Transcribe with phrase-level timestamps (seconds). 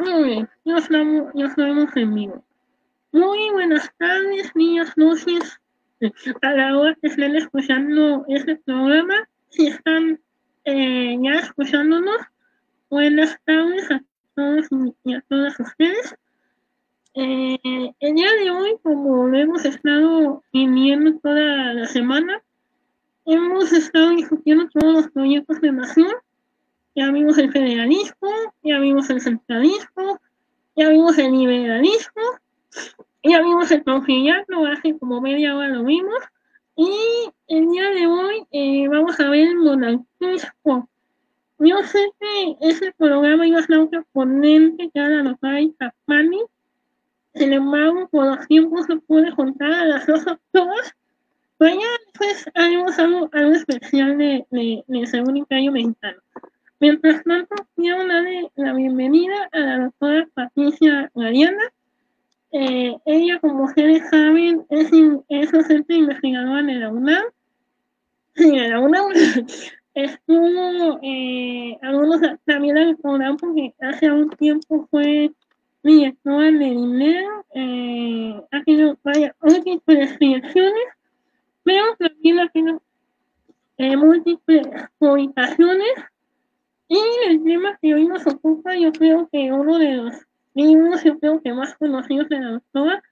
[0.00, 2.44] Muy bien, ya estamos, ya estamos en vivo.
[3.10, 5.60] Muy buenas tardes, días, noches,
[6.42, 9.28] a la hora que estén escuchando este programa.
[9.48, 10.20] Si están
[10.64, 12.18] eh, ya escuchándonos,
[12.88, 14.00] buenas tardes a
[14.36, 14.68] todos
[15.04, 16.14] y a todas ustedes.
[17.14, 17.58] Eh,
[17.98, 22.40] el día de hoy, como hemos estado viniendo toda la semana,
[23.24, 26.12] hemos estado discutiendo todos los proyectos de nación
[26.98, 28.28] ya vimos el federalismo,
[28.64, 30.20] ya vimos el centralismo,
[30.74, 32.22] ya vimos el liberalismo,
[33.22, 36.18] ya vimos el conciliarlo, hace como media hora lo vimos,
[36.74, 36.90] y
[37.46, 40.88] el día de hoy eh, vamos a ver el monarquismo.
[41.60, 46.40] Yo sé que ese programa iba a ser un ponente que era la doctora Itapani,
[47.34, 50.24] sin embargo, por los tiempos no pude contar a las dos
[51.58, 56.20] pero ya después haremos algo, algo especial de, de, de Segundo Imperio Mexicano.
[56.80, 61.72] Mientras tanto, quiero darle la bienvenida a la doctora Patricia Gariana.
[62.52, 64.88] Eh, ella, como ustedes saben, es,
[65.28, 67.24] es docente investigadora de la UNAM.
[68.36, 69.06] Sí, de la UNAM.
[69.94, 75.32] Estuvo eh, algunos también en el programa porque hace un tiempo fue
[75.82, 77.44] directora de dinero.
[77.54, 80.84] Eh, ha tenido varias múltiples direcciones,
[81.64, 82.50] pero también ha
[83.78, 85.90] eh, múltiples publicaciones
[86.88, 90.14] y el tema que hoy nos ocupa, yo creo que uno de los
[90.54, 93.02] libros, yo creo que más conocidos de la doctora,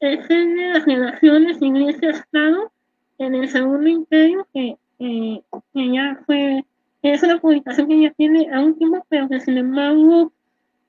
[0.00, 2.70] es el de las relaciones Iglesia-Estado
[3.18, 6.64] en el Segundo Imperio, que, que ya fue,
[7.02, 10.32] es una publicación que ya tiene a un tiempo, pero que sin embargo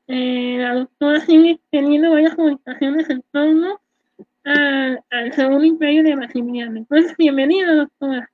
[0.07, 3.79] eh, la doctora sigue teniendo varias publicaciones en torno
[4.43, 6.77] al, al Segundo Imperio de Maximiliano.
[6.77, 8.29] Entonces, bienvenida, doctora.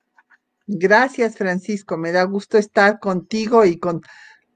[0.71, 1.97] Gracias, Francisco.
[1.97, 4.01] Me da gusto estar contigo y con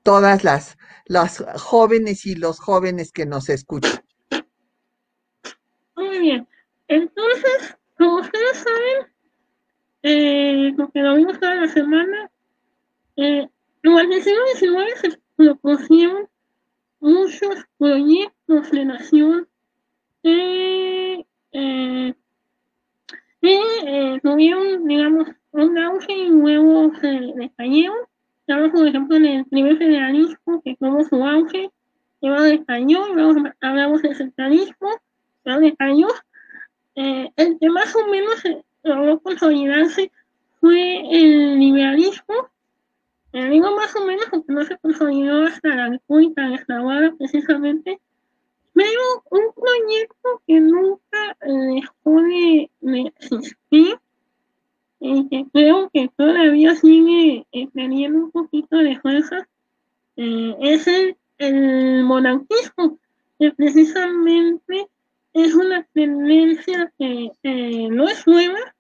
[0.04, 4.04] todas las, las jóvenes y los jóvenes que nos escuchan.
[5.96, 6.48] Muy bien.
[6.88, 9.14] Entonces, como ustedes saben,
[10.04, 12.30] eh, porque lo vimos toda la semana,
[13.16, 13.50] eh,
[13.82, 16.30] durante el siglo XIX se propusieron
[17.00, 19.48] muchos proyectos de nación
[20.22, 22.14] que eh,
[23.42, 27.98] eh, tuvieron, digamos, un auge y luego se decayeron.
[28.42, 31.70] Estamos, por ejemplo, en el primer federalismo, que tuvo su auge,
[32.22, 34.90] luego decayó, luego hablamos del centralismo,
[35.46, 36.08] luego decayó.
[36.96, 38.44] Eh, el que más o menos
[38.84, 40.12] logró consolidarse
[40.60, 42.50] fue el liberalismo.
[43.32, 48.00] Eh, digo más o menos porque no se consolidó hasta la República de Zaguara, precisamente,
[48.74, 54.00] pero un proyecto que nunca dejó de, de existir
[55.30, 59.48] que creo que todavía sigue teniendo un poquito de fuerza
[60.16, 62.98] eh, es el, monarquismo,
[63.38, 64.88] que precisamente
[65.34, 67.32] es una tendencia que
[67.92, 68.76] no es nueva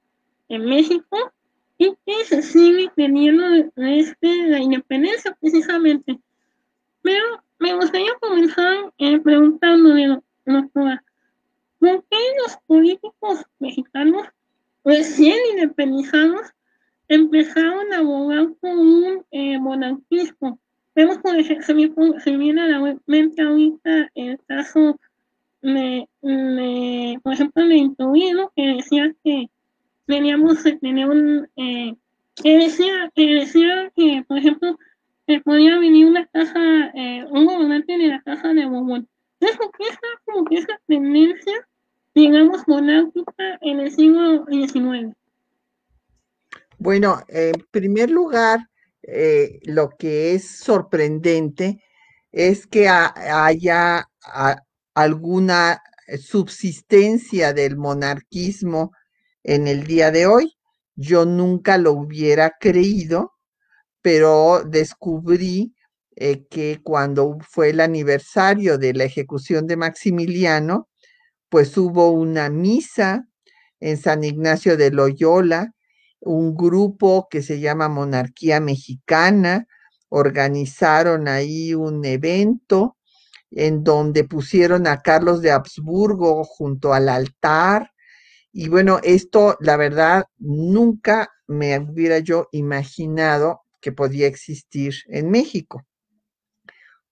[0.48, 1.34] en México
[1.78, 3.44] y que se sigue teniendo
[3.76, 6.20] desde la independencia precisamente.
[7.02, 11.04] Pero me gustaría comenzar eh, preguntándole, doctora,
[11.80, 14.28] ¿por qué los políticos mexicanos
[14.84, 16.52] recién independizados
[17.08, 20.60] empezaron a abogar por un eh, monarquismo?
[20.96, 25.00] Vemos, por ejemplo, se viene a la mente ahorita el caso
[25.62, 26.08] de,
[27.24, 29.50] por ejemplo, de Intuido, que decía que
[30.06, 31.96] teníamos que tener un, eh,
[32.36, 34.78] que decía, que decía que, por ejemplo,
[35.26, 39.08] que podía venir una casa, eh, un gobernante de la casa de Borbón.
[39.40, 41.68] Entonces, ¿por qué está como que esa tendencia,
[42.16, 45.16] digamos, monárquica en el siglo XIX?
[46.78, 48.59] Bueno, en primer lugar,
[49.03, 51.81] eh, lo que es sorprendente
[52.31, 53.13] es que ha,
[53.46, 54.09] haya
[54.94, 55.81] alguna
[56.19, 58.91] subsistencia del monarquismo
[59.44, 60.53] en el día de hoy.
[60.95, 63.34] Yo nunca lo hubiera creído
[64.03, 65.74] pero descubrí
[66.16, 70.89] eh, que cuando fue el aniversario de la ejecución de Maximiliano,
[71.54, 73.28] pues hubo una misa
[73.80, 75.72] en San Ignacio de Loyola,
[76.20, 79.68] un grupo que se llama Monarquía Mexicana,
[80.10, 82.98] organizaron ahí un evento
[83.52, 87.92] en donde pusieron a Carlos de Habsburgo junto al altar.
[88.52, 95.84] Y bueno, esto, la verdad, nunca me hubiera yo imaginado que podía existir en México,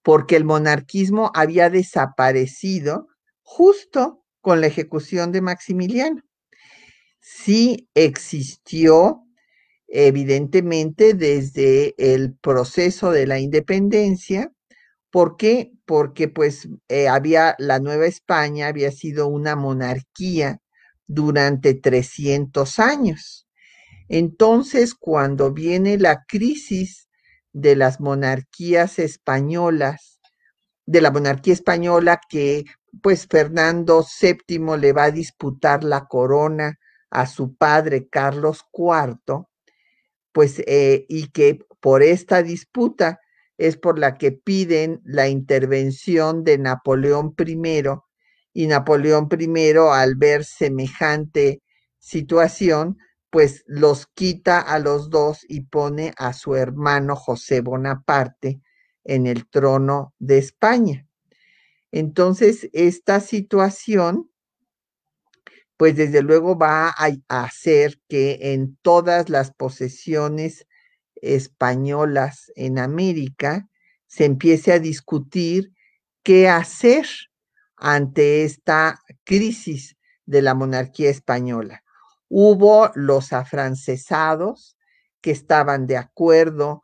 [0.02, 3.06] porque el monarquismo había desaparecido
[3.44, 6.20] justo con la ejecución de Maximiliano.
[7.20, 9.22] Sí existió,
[9.88, 14.52] evidentemente, desde el proceso de la independencia.
[15.10, 15.72] ¿Por qué?
[15.92, 20.62] porque pues eh, había la Nueva España, había sido una monarquía
[21.06, 23.46] durante 300 años.
[24.08, 27.08] Entonces, cuando viene la crisis
[27.52, 30.18] de las monarquías españolas,
[30.86, 32.64] de la monarquía española que
[33.00, 36.78] pues Fernando VII le va a disputar la corona
[37.10, 39.46] a su padre Carlos IV,
[40.32, 43.20] pues eh, y que por esta disputa
[43.58, 47.84] es por la que piden la intervención de Napoleón I
[48.54, 51.62] y Napoleón I al ver semejante
[51.98, 52.98] situación,
[53.30, 58.60] pues los quita a los dos y pone a su hermano José Bonaparte
[59.04, 61.06] en el trono de España.
[61.92, 64.30] Entonces, esta situación,
[65.76, 70.66] pues desde luego va a, hacer que en todas las posesiones
[71.16, 73.68] españolas en América
[74.06, 75.72] se empiece a discutir
[76.22, 77.06] qué hacer
[77.76, 81.84] ante esta crisis de la monarquía española.
[82.28, 84.78] Hubo los afrancesados
[85.20, 86.82] que estaban de acuerdo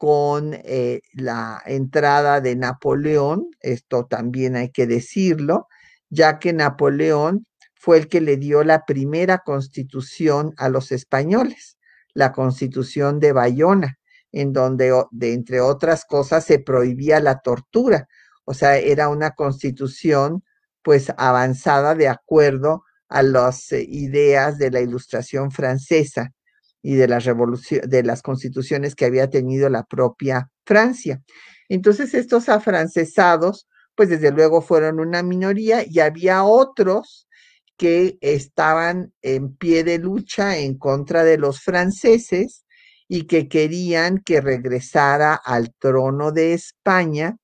[0.00, 5.68] con eh, la entrada de Napoleón, esto también hay que decirlo,
[6.08, 11.76] ya que Napoleón fue el que le dio la primera constitución a los españoles,
[12.14, 13.98] la constitución de Bayona,
[14.32, 18.08] en donde, de, entre otras cosas, se prohibía la tortura.
[18.46, 20.42] O sea, era una constitución
[20.80, 26.32] pues avanzada de acuerdo a las eh, ideas de la ilustración francesa
[26.82, 31.22] y de las de las constituciones que había tenido la propia Francia.
[31.68, 37.28] Entonces, estos afrancesados, pues desde luego fueron una minoría y había otros
[37.76, 42.64] que estaban en pie de lucha en contra de los franceses
[43.08, 47.36] y que querían que regresara al trono de España,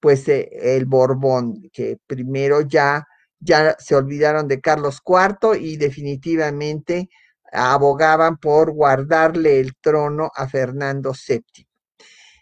[0.00, 3.06] pues eh, el Borbón, que primero ya,
[3.40, 7.08] ya se olvidaron de Carlos IV y definitivamente
[7.56, 11.66] abogaban por guardarle el trono a Fernando VII.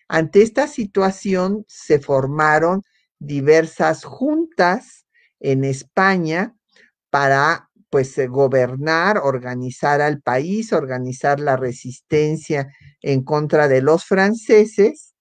[0.08, 2.82] Ante esta situación se formaron
[3.18, 5.06] diversas juntas
[5.40, 6.54] en España
[7.10, 12.68] para pues eh, gobernar, organizar al país, organizar la resistencia
[13.00, 15.14] en contra de los franceses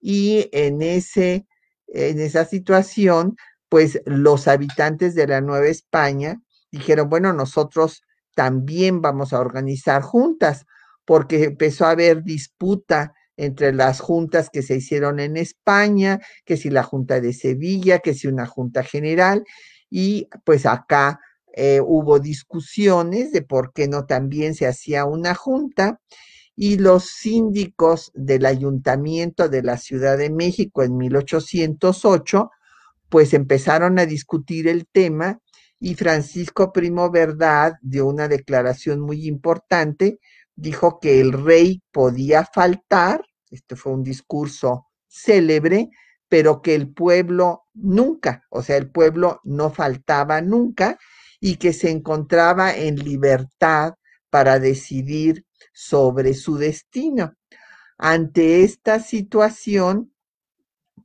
[0.00, 1.46] y en ese
[1.88, 3.36] en esa situación
[3.68, 8.02] pues los habitantes de la Nueva España dijeron, bueno, nosotros
[8.40, 10.64] también vamos a organizar juntas,
[11.04, 16.70] porque empezó a haber disputa entre las juntas que se hicieron en España, que si
[16.70, 19.44] la Junta de Sevilla, que si una Junta General,
[19.90, 21.20] y pues acá
[21.52, 26.00] eh, hubo discusiones de por qué no también se hacía una junta,
[26.56, 32.50] y los síndicos del Ayuntamiento de la Ciudad de México en 1808,
[33.10, 35.40] pues empezaron a discutir el tema
[35.80, 40.20] y Francisco Primo Verdad dio una declaración muy importante,
[40.54, 45.88] dijo que el rey podía faltar, este fue un discurso célebre,
[46.28, 50.98] pero que el pueblo nunca, o sea, el pueblo no faltaba nunca
[51.40, 53.94] y que se encontraba en libertad
[54.28, 57.34] para decidir sobre su destino.
[57.96, 60.12] Ante esta situación,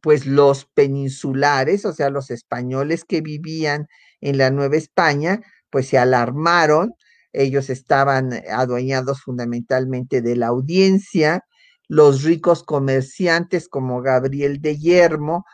[0.02, 3.88] pues los peninsulares, o sea, los españoles que vivían
[4.26, 6.94] en la Nueva España, pues se alarmaron,
[7.32, 11.44] ellos estaban adueñados fundamentalmente de la audiencia,
[11.88, 15.46] los ricos comerciantes como Gabriel de Yermo,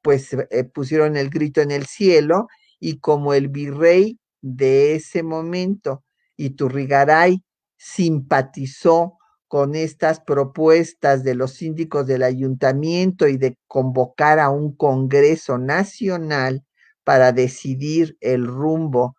[0.00, 2.46] pues eh, pusieron el grito en el cielo
[2.80, 6.02] y como el virrey de ese momento,
[6.38, 7.42] Iturrigaray,
[7.76, 15.58] simpatizó con estas propuestas de los síndicos del ayuntamiento y de convocar a un Congreso
[15.58, 16.64] Nacional
[17.04, 19.16] para decidir el rumbo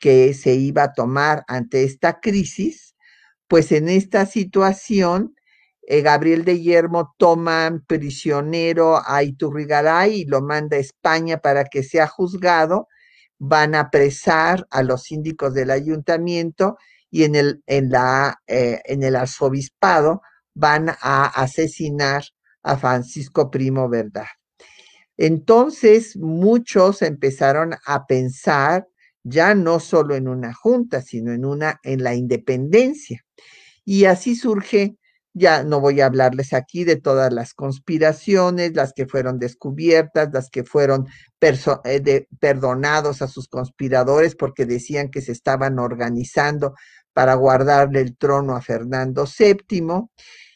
[0.00, 2.94] que se iba a tomar ante esta crisis,
[3.48, 5.34] pues en esta situación,
[5.82, 11.82] eh, Gabriel de Yermo toma prisionero a Iturrigaray y lo manda a España para que
[11.82, 12.88] sea juzgado,
[13.38, 16.76] van a apresar a los síndicos del ayuntamiento
[17.10, 20.22] y en el, en la, eh, en el arzobispado
[20.54, 22.24] van a asesinar
[22.62, 24.26] a Francisco Primo Verdad.
[25.20, 28.88] Entonces muchos empezaron a pensar
[29.22, 33.22] ya no solo en una junta, sino en una en la independencia.
[33.84, 34.96] Y así surge,
[35.34, 40.48] ya no voy a hablarles aquí de todas las conspiraciones, las que fueron descubiertas, las
[40.48, 41.06] que fueron
[41.42, 46.74] eh, perdonados a sus conspiradores porque decían que se estaban organizando
[47.12, 50.08] para guardarle el trono a Fernando VII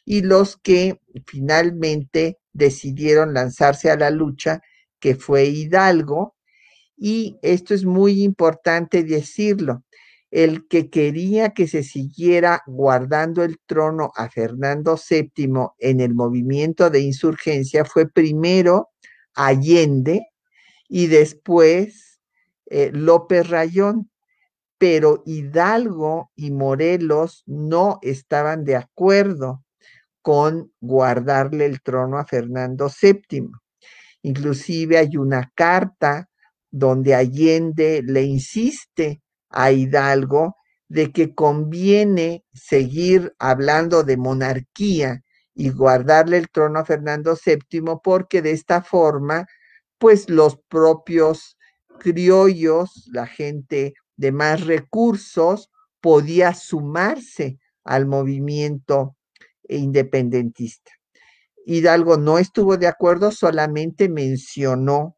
[0.06, 4.62] y los que finalmente decidieron lanzarse a la lucha,
[4.98, 6.34] que fue Hidalgo,
[6.96, 9.84] y esto es muy importante decirlo,
[10.30, 16.90] el que quería que se siguiera guardando el trono a Fernando VII en el movimiento
[16.90, 18.90] de insurgencia fue primero
[19.34, 20.26] Allende
[20.88, 22.20] y después
[22.66, 24.10] eh, López Rayón,
[24.78, 29.63] pero Hidalgo y Morelos no estaban de acuerdo
[30.24, 33.50] con guardarle el trono a Fernando VII.
[34.22, 36.30] Inclusive hay una carta
[36.70, 40.56] donde Allende le insiste a Hidalgo
[40.88, 45.20] de que conviene seguir hablando de monarquía
[45.54, 49.44] y guardarle el trono a Fernando VII porque de esta forma,
[49.98, 51.58] pues los propios
[51.98, 59.18] criollos, la gente de más recursos, podía sumarse al movimiento
[59.68, 60.92] independentista.
[61.66, 65.16] Hidalgo no estuvo de acuerdo, solamente mencionó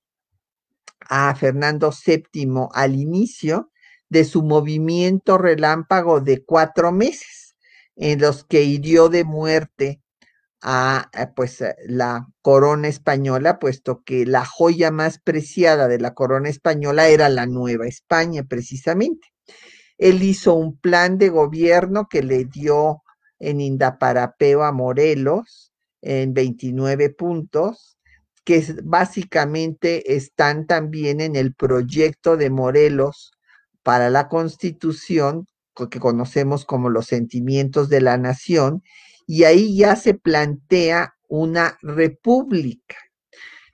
[1.09, 3.71] a Fernando VII al inicio
[4.09, 7.57] de su movimiento relámpago de cuatro meses,
[7.97, 10.00] en los que hirió de muerte
[10.62, 17.09] a pues la corona española, puesto que la joya más preciada de la corona española
[17.09, 19.29] era la Nueva España, precisamente.
[19.99, 23.03] Él hizo un plan de gobierno que le dio
[23.38, 27.99] en Indaparapeo a Morelos en 29 puntos,
[28.45, 33.33] que básicamente están también en el proyecto de Morelos
[33.83, 35.47] para la constitución,
[35.90, 38.83] que conocemos como los sentimientos de la nación,
[39.26, 42.97] y ahí ya se plantea una república.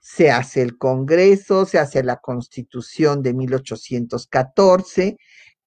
[0.01, 5.19] Se hace el Congreso, se hace la constitución de 1814,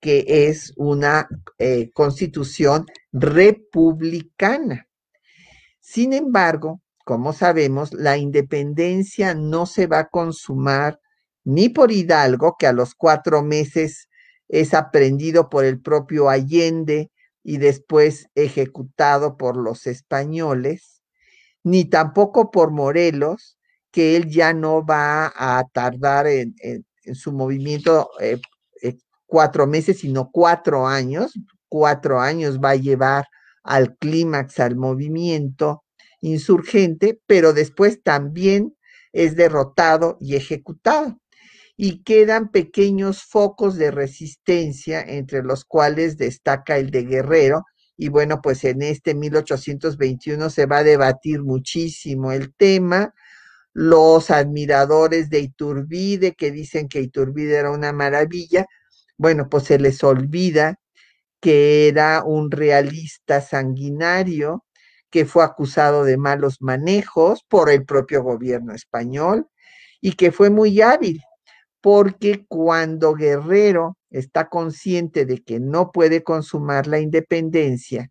[0.06, 4.88] que es una eh, constitución republicana.
[5.80, 11.00] Sin embargo, como sabemos, la independencia no se va a consumar
[11.44, 14.08] ni por Hidalgo, que a los cuatro meses
[14.48, 17.10] es aprendido por el propio Allende
[17.42, 21.02] y después ejecutado por los españoles,
[21.64, 23.58] ni tampoco por Morelos,
[23.90, 26.54] que él ya no va a tardar en,
[27.16, 28.40] su movimiento eh,
[29.25, 31.34] cuatro meses, sino cuatro años.
[31.70, 33.25] Cuatro años va a llevar
[33.63, 35.84] al clímax, al movimiento
[36.22, 38.75] insurgente, pero después también
[39.13, 41.20] es derrotado y ejecutado.
[41.77, 47.63] Y quedan pequeños focos de resistencia, entre los cuales destaca el de Guerrero.
[47.98, 53.13] Y bueno, pues en este 1821 se va a debatir muchísimo el tema.
[53.74, 58.65] Los admiradores de Iturbide, que dicen que Iturbide era una maravilla,
[59.18, 60.76] bueno, pues se les olvida
[61.42, 64.66] que era un realista sanguinario
[65.12, 69.48] que fue acusado de malos manejos por el propio gobierno español
[70.02, 71.22] y que fue muy hábil,
[71.82, 78.10] porque cuando Guerrero está consciente de que no puede consumar la independencia,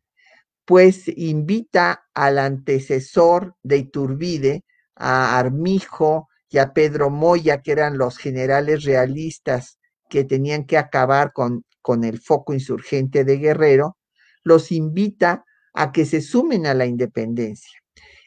[0.65, 4.65] pues invita al antecesor de Iturbide,
[4.97, 11.33] a Armijo y a Pedro Moya, que eran los generales realistas que tenían que acabar
[11.33, 13.97] con, con el foco insurgente de Guerrero,
[14.43, 17.79] los invita a que se sumen a la independencia.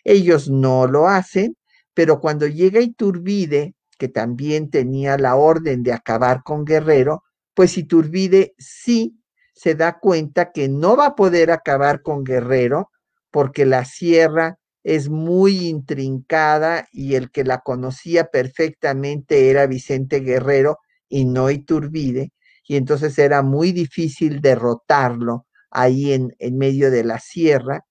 [0.03, 1.57] Ellos no lo hacen,
[1.93, 8.53] pero cuando llega Iturbide, que también tenía la orden de acabar con Guerrero, pues Iturbide
[8.57, 9.19] sí
[9.53, 12.91] se da cuenta que no va a poder acabar con Guerrero
[13.31, 20.77] porque la sierra es muy intrincada y el que la conocía perfectamente era Vicente Guerrero
[21.09, 22.31] y no Iturbide,
[22.67, 27.85] y entonces era muy difícil derrotarlo ahí en, en medio de la sierra,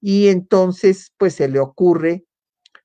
[0.00, 2.24] y entonces pues se le ocurre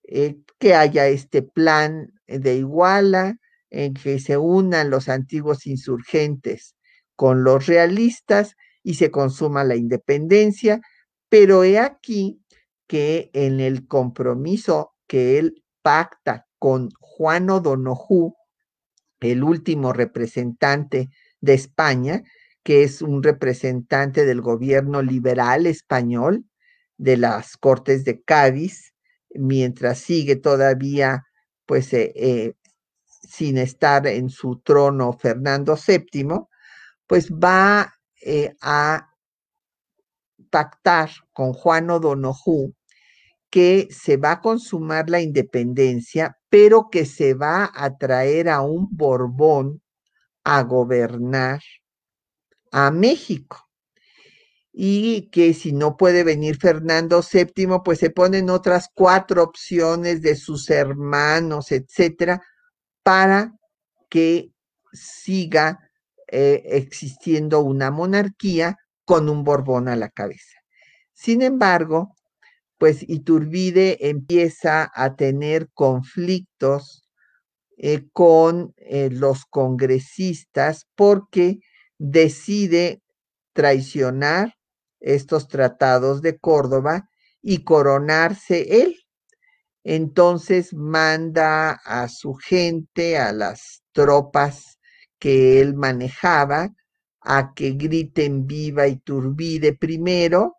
[0.04, 3.38] eh, que haya este plan de Iguala
[3.70, 6.76] en que se unan los antiguos insurgentes
[7.16, 10.82] con los realistas y se consuma la independencia,
[11.30, 12.42] pero he aquí
[12.88, 18.34] que en el compromiso que él pacta con Juan O'Donoghue,
[19.20, 21.10] el último representante
[21.42, 22.24] de España,
[22.64, 26.46] que es un representante del gobierno liberal español
[26.98, 28.94] de las Cortes de Cádiz,
[29.34, 31.24] mientras sigue todavía,
[31.66, 32.54] pues, eh, eh,
[33.08, 36.48] sin estar en su trono Fernando VII,
[37.08, 39.10] pues va eh, a
[40.50, 42.74] pactar con Juan O'Donoghue
[43.50, 48.88] que se va a consumar la independencia, pero que se va a traer a un
[48.92, 49.82] Borbón
[50.44, 51.62] a gobernar
[52.72, 53.68] a México.
[54.72, 60.36] Y que si no puede venir Fernando VII, pues se ponen otras cuatro opciones de
[60.36, 62.42] sus hermanos, etcétera,
[63.04, 63.54] para
[64.10, 64.52] que
[64.94, 65.80] siga
[66.28, 70.60] eh, existiendo una monarquía con un Borbón a la cabeza.
[71.14, 72.16] Sin embargo,
[72.80, 77.04] pues Iturbide empieza a tener conflictos
[77.78, 81.60] eh, con eh, los congresistas porque
[81.98, 83.02] decide
[83.54, 84.56] traicionar
[85.02, 87.10] estos tratados de Córdoba
[87.42, 88.96] y coronarse él.
[89.84, 94.80] Entonces manda a su gente, a las tropas
[95.20, 96.74] que él manejaba,
[97.22, 100.59] a que griten viva Iturbide primero,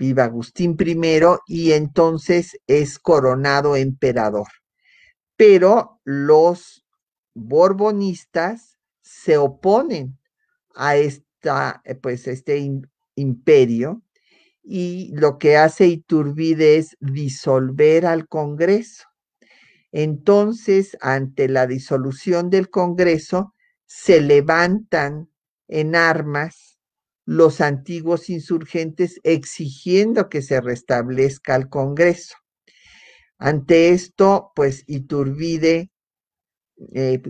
[0.00, 4.48] viva Agustín primero, y entonces es coronado emperador.
[5.36, 6.86] Pero los
[7.34, 10.18] borbonistas se oponen
[10.74, 12.66] a esta, pues, este
[13.14, 14.02] imperio
[14.62, 19.04] y lo que hace Iturbide es disolver al Congreso.
[19.92, 23.54] Entonces, ante la disolución del Congreso,
[23.84, 25.28] se levantan
[25.68, 26.69] en armas
[27.30, 32.34] los antiguos insurgentes exigiendo que se restablezca el Congreso.
[33.38, 35.92] Ante esto, pues Iturbide
[36.92, 37.22] eh,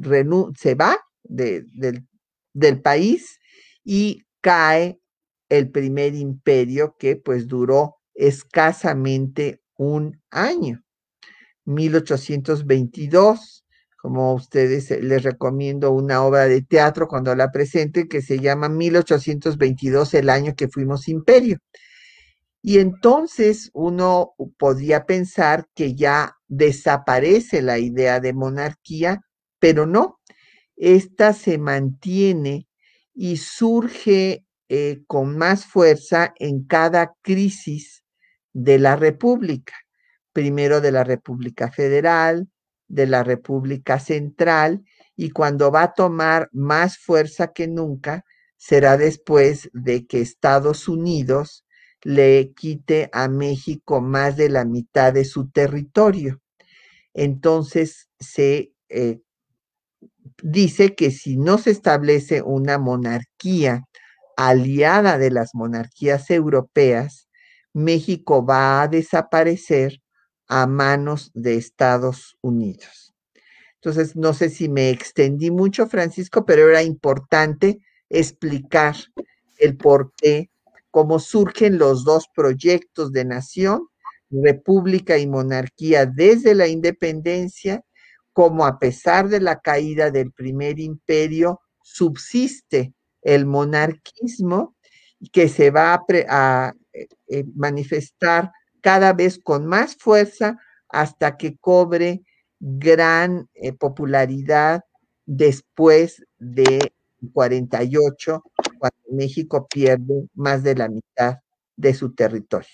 [0.57, 2.07] se va del,
[2.55, 3.41] del país
[3.85, 4.99] y cae
[5.51, 10.83] el primer imperio que pues duró escasamente un año.
[11.67, 13.67] 1822,
[14.01, 18.69] como ustedes eh, les recomiendo una obra de teatro cuando la presenten que se llama
[18.69, 21.59] 1822, el año que fuimos imperio.
[22.63, 29.21] Y entonces uno podría pensar que ya desaparece la idea de monarquía,
[29.59, 30.21] pero no,
[30.77, 32.67] esta se mantiene
[33.15, 38.05] y surge eh, con más fuerza en cada crisis
[38.53, 39.75] de la República.
[40.33, 42.49] Primero de la República Federal,
[42.91, 44.85] de la República Central,
[45.17, 48.25] y cuando va a tomar más fuerza que nunca,
[48.57, 51.65] será después de que Estados Unidos
[52.03, 56.41] le quite a México más de la mitad de su territorio.
[57.15, 59.21] Entonces se eh,
[60.43, 63.85] dice que si no se establece una monarquía
[64.37, 67.29] aliada de las monarquías europeas,
[67.73, 70.00] México va a desaparecer
[70.51, 73.15] a manos de Estados Unidos.
[73.77, 77.79] Entonces, no sé si me extendí mucho, Francisco, pero era importante
[78.11, 78.97] explicar
[79.59, 80.51] el por qué,
[80.91, 83.87] cómo surgen los dos proyectos de nación,
[84.29, 87.85] república y monarquía desde la independencia,
[88.33, 94.75] como a pesar de la caída del primer imperio, subsiste el monarquismo
[95.33, 102.23] que se va a, eh, eh, manifestar cada vez con más fuerza hasta que cobre
[102.59, 104.85] gran eh, popularidad
[105.27, 106.93] después de
[107.33, 108.43] 48,
[108.79, 111.39] cuando México pierde más de la mitad
[111.77, 112.69] de su territorio.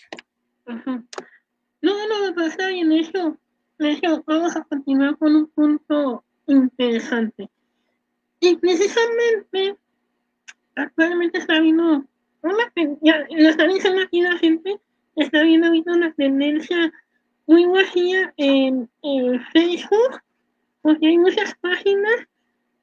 [0.67, 3.37] No, no, me está bien eso.
[4.27, 7.51] Vamos a continuar con un punto interesante.
[8.41, 9.77] Y precisamente
[10.75, 12.05] actualmente está viendo
[12.43, 14.81] una ya lo está diciendo aquí la gente,
[15.17, 16.93] está viendo ahorita una tendencia
[17.47, 18.89] muy vacía en,
[19.53, 20.21] Facebook,
[20.83, 22.15] porque hay muchas páginas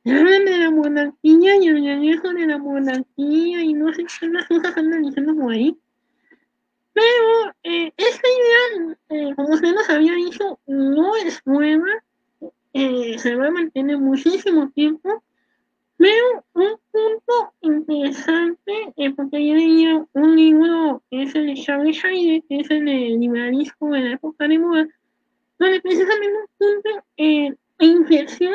[0.03, 4.27] que hablan de la monarquía y el regreso de la monarquía y no sé qué
[4.27, 5.77] las cosas andan diciendo por ahí.
[6.93, 11.87] Pero eh, esta idea, eh, como usted nos había dicho, no es nueva,
[12.73, 15.23] eh, se va a mantener muchísimo tiempo
[16.03, 22.43] Veo un punto interesante, eh, porque yo leía un libro es el de Charles Heide,
[22.49, 24.85] que es el de liberalismo de la época de moda,
[25.59, 28.53] donde precisamente un punto eh, de inflexión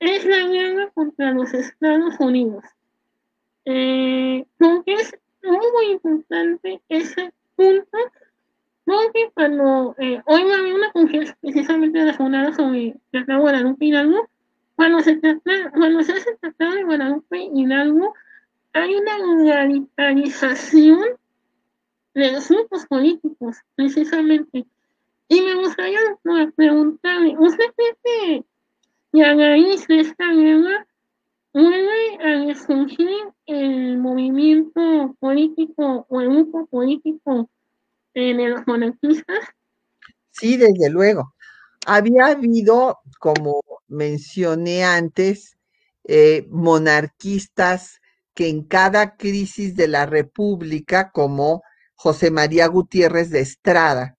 [0.00, 2.64] es la guerra contra los Estados Unidos.
[3.66, 7.98] Eh, porque es muy, importante ese punto,
[8.84, 13.38] porque cuando eh, hoy va a haber una conferencia precisamente de la jornada sobre la
[13.38, 14.28] Guadalupe Hidalgo,
[14.76, 18.14] cuando se, trata, cuando se hace el Tratado de Guadalupe Hidalgo,
[18.72, 21.00] hay una radicalización
[22.14, 24.66] de los grupos políticos, precisamente.
[25.28, 25.98] Y me gustaría
[26.56, 28.44] preguntarle, ¿usted cree que,
[29.12, 30.86] y a raíz de esta guerra
[31.52, 33.08] vuelve a resurgir
[33.46, 37.48] el movimiento político o el grupo político
[38.12, 39.38] de los monarquistas?
[40.30, 41.32] Sí, desde luego.
[41.86, 45.56] Había habido, como mencioné antes,
[46.04, 48.00] eh, monarquistas
[48.34, 51.62] que en cada crisis de la República, como
[51.94, 54.18] José María Gutiérrez de Estrada,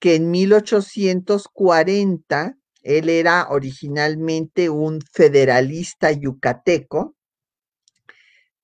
[0.00, 7.14] que en 1840 Él era originalmente un federalista yucateco,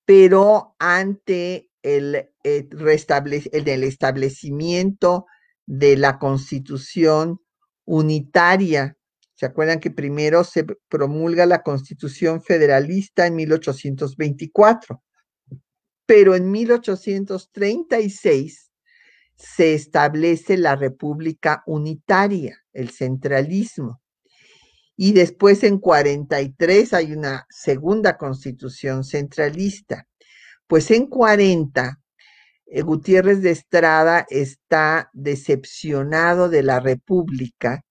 [0.04, 5.26] pero ante el, eh, el establecimiento
[5.66, 7.40] de la constitución
[7.84, 8.97] unitaria,
[9.38, 15.00] ¿se acuerdan que primero se promulga la constitución federalista en 1824?
[16.06, 18.72] Pero en 1836
[19.36, 24.02] se establece la república unitaria, el centralismo.
[24.96, 30.08] Y después en 43 hay una segunda constitución centralista.
[30.66, 32.00] Pues en 40,
[32.66, 37.84] eh, Gutiérrez de Estrada está decepcionado de la República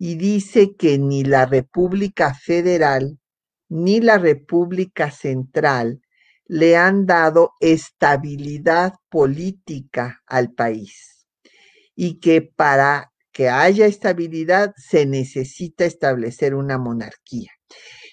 [0.00, 3.18] y dice que ni la República Federal
[3.68, 6.00] ni la República Central
[6.46, 11.26] le han dado estabilidad política al país
[11.94, 17.52] y que para que haya estabilidad, se necesita establecer una monarquía.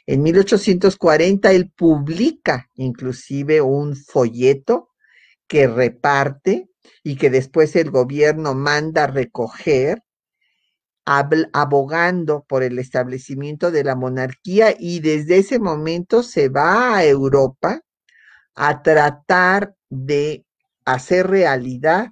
[0.06, 4.89] En 1840 él publica inclusive un folleto
[5.47, 6.69] que reparte
[7.04, 10.04] y que después el gobierno manda recoger,
[11.07, 17.81] abogando por el establecimiento de la monarquía y desde ese momento se va a Europa
[18.55, 20.45] a tratar de
[20.83, 22.09] hacer realidad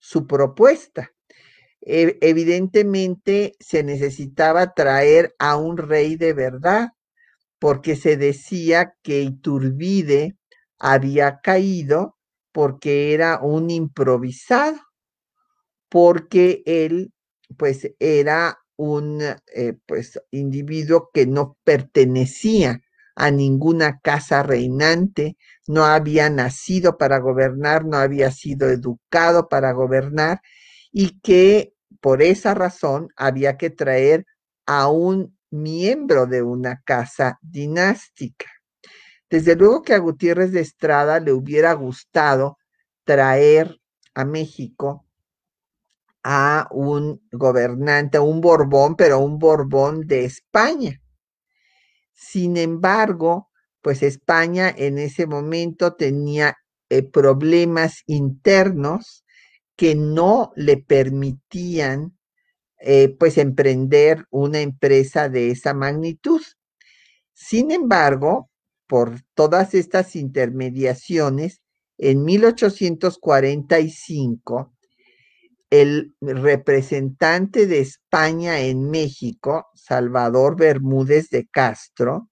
[0.00, 1.10] su propuesta.
[1.80, 6.88] Evidentemente se necesitaba traer a un rey de verdad,
[7.60, 10.36] porque se decía que Iturbide
[10.78, 12.16] había caído
[12.50, 14.80] porque era un improvisado,
[15.88, 17.11] porque él
[17.52, 22.80] pues era un eh, pues individuo que no pertenecía
[23.14, 25.36] a ninguna casa reinante,
[25.66, 30.40] no había nacido para gobernar, no había sido educado para gobernar
[30.90, 34.24] y que por esa razón había que traer
[34.66, 38.46] a un miembro de una casa dinástica.
[39.30, 42.58] Desde luego que a Gutiérrez de Estrada le hubiera gustado
[43.04, 43.78] traer
[44.14, 45.06] a México
[46.24, 51.00] a un gobernante, un Borbón, pero un Borbón de España.
[52.12, 53.48] Sin embargo,
[53.80, 56.56] pues España en ese momento tenía
[56.88, 59.24] eh, problemas internos
[59.76, 62.16] que no le permitían
[62.78, 66.42] eh, pues emprender una empresa de esa magnitud.
[67.32, 68.50] Sin embargo,
[68.88, 71.62] por todas estas intermediaciones,
[71.98, 74.72] en 1845,
[75.72, 82.28] el representante de España en México, Salvador Bermúdez de Castro,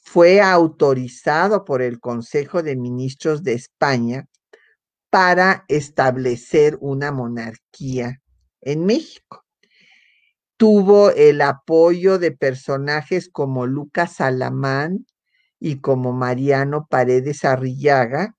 [0.00, 4.24] fue autorizado por el Consejo de Ministros de España
[5.10, 8.22] para establecer una monarquía
[8.62, 9.44] en México.
[10.56, 15.04] Tuvo el apoyo de personajes como Lucas Alamán
[15.58, 18.34] y como Mariano Paredes Arrillaga,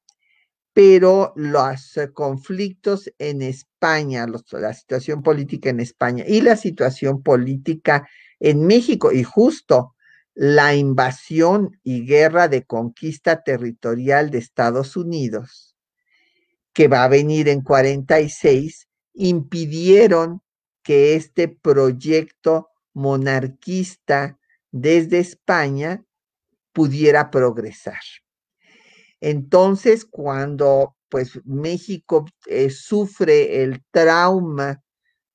[0.73, 8.07] pero los conflictos en España, la situación política en España y la situación política
[8.39, 9.95] en México, y justo
[10.33, 15.75] la invasión y guerra de conquista territorial de Estados Unidos,
[16.73, 20.41] que va a venir en 46, impidieron
[20.83, 24.39] que este proyecto monarquista
[24.71, 26.03] desde España
[26.71, 27.99] pudiera progresar.
[29.19, 34.81] Entonces, cuando pues México eh, sufre el trauma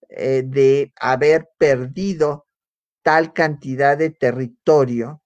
[0.09, 2.47] eh, de haber perdido
[3.03, 5.23] tal cantidad de territorio,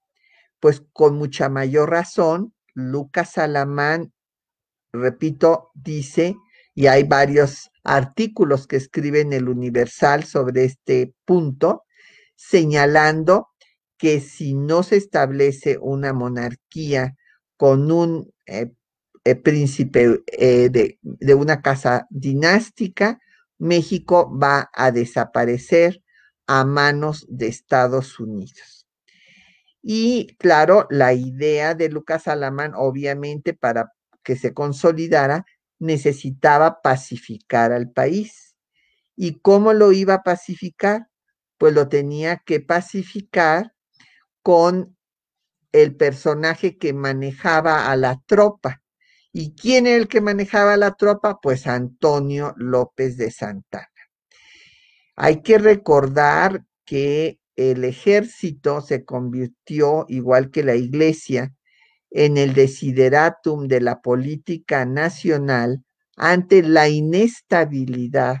[0.59, 4.13] pues con mucha mayor razón, Lucas Alamán
[4.93, 6.35] repito, dice,
[6.73, 11.83] y hay varios artículos que escribe en el Universal sobre este punto,
[12.35, 13.49] señalando
[13.97, 17.15] que si no se establece una monarquía
[17.57, 18.71] con un eh,
[19.23, 23.19] eh, príncipe eh, de, de una casa dinástica,
[23.57, 26.03] México va a desaparecer
[26.47, 28.87] a manos de Estados Unidos.
[29.81, 33.91] Y claro, la idea de Lucas Alamán, obviamente, para
[34.23, 35.45] que se consolidara,
[35.79, 38.55] necesitaba pacificar al país.
[39.15, 41.07] ¿Y cómo lo iba a pacificar?
[41.57, 43.73] Pues lo tenía que pacificar
[44.43, 44.97] con
[45.71, 48.80] el personaje que manejaba a la tropa.
[49.33, 51.39] ¿Y quién era el que manejaba la tropa?
[51.41, 53.87] Pues Antonio López de Santana.
[55.15, 61.53] Hay que recordar que el ejército se convirtió, igual que la iglesia,
[62.09, 65.83] en el desideratum de la política nacional
[66.17, 68.37] ante la inestabilidad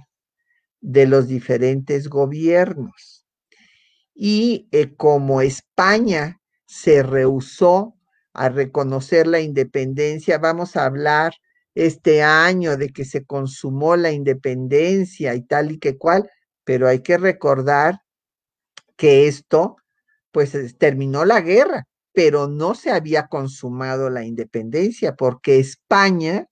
[0.81, 3.25] de los diferentes gobiernos.
[4.13, 7.95] y eh, como España se rehusó
[8.33, 11.33] a reconocer la independencia, vamos a hablar
[11.75, 16.29] este año de que se consumó la independencia y tal y que cual,
[16.63, 18.01] pero hay que recordar
[18.97, 19.77] que esto,
[20.31, 26.47] pues terminó la guerra, pero no se había consumado la independencia porque España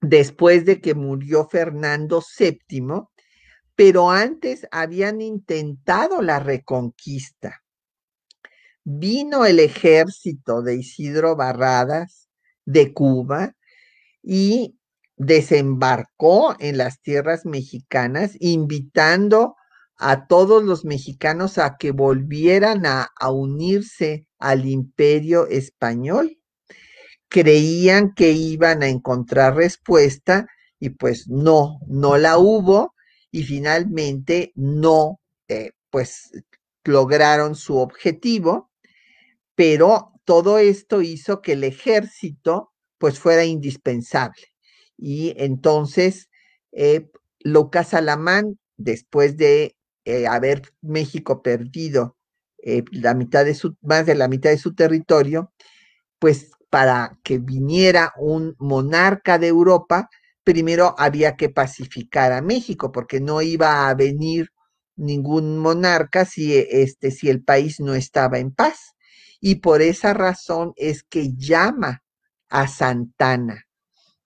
[0.01, 3.09] después de que murió Fernando VII,
[3.75, 7.65] pero antes habían intentado la reconquista.
[8.85, 12.29] Vino el ejército de Isidro Barradas
[12.65, 13.57] de Cuba
[14.23, 14.77] y
[15.17, 19.57] desembarcó en las tierras mexicanas, invitando
[19.97, 26.39] a todos los mexicanos a que volvieran a, unirse al imperio español.
[27.29, 30.49] Creían que iban a encontrar respuesta
[30.79, 32.95] y pues no, no la hubo
[33.31, 36.33] y finalmente no, eh, pues
[36.85, 38.71] lograron su objetivo,
[39.55, 44.52] pero todo esto hizo que el ejército pues fuera indispensable.
[44.97, 46.29] Y entonces
[46.73, 52.17] eh, Lucas Alamán, después de eh, haber México perdido
[52.93, 55.53] la mitad de su, más de la mitad de su territorio,
[56.21, 60.09] pues para que viniera un monarca de Europa,
[60.45, 64.49] primero había que pacificar a México, porque no iba a venir
[64.97, 68.95] ningún monarca si, este, si el país no estaba en paz.
[69.41, 72.03] Y por esa razón es que llama
[72.49, 73.65] a Santana,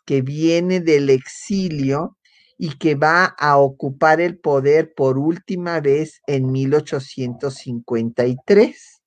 [0.07, 2.17] que viene del exilio
[2.57, 9.03] y que va a ocupar el poder por última vez en 1853.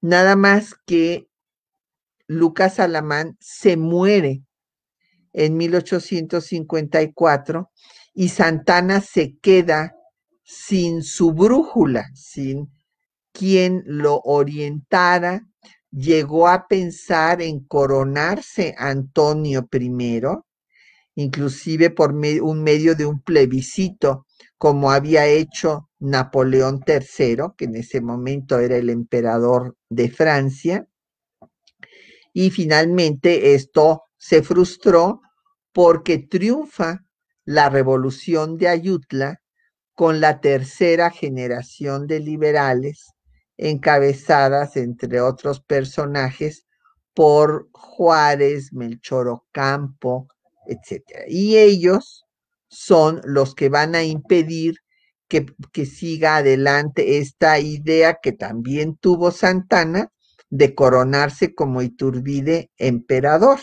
[0.00, 1.26] Nada más que
[2.28, 4.44] Lucas Alamán se muere
[5.32, 7.72] en 1854
[8.14, 9.96] y Santana se queda
[10.44, 12.70] sin su brújula, sin
[13.32, 15.47] quien lo orientara,
[15.90, 20.20] llegó a pensar en coronarse Antonio I,
[21.14, 28.00] inclusive por un medio de un plebiscito, como había hecho Napoleón III, que en ese
[28.00, 30.86] momento era el emperador de Francia.
[32.32, 35.20] Y finalmente esto se frustró
[35.72, 37.04] porque triunfa
[37.44, 39.40] la revolución de Ayutla
[39.94, 43.08] con la tercera generación de liberales,
[43.58, 46.64] encabezadas, entre otros personajes,
[47.12, 50.28] por Juárez, Melchor Ocampo,
[50.66, 51.02] etc.
[51.28, 52.24] Y ellos
[52.68, 54.76] son los que van a impedir
[55.26, 60.10] que, que, siga adelante esta idea que también tuvo Santana
[60.48, 63.58] de coronarse como Iturbide emperador.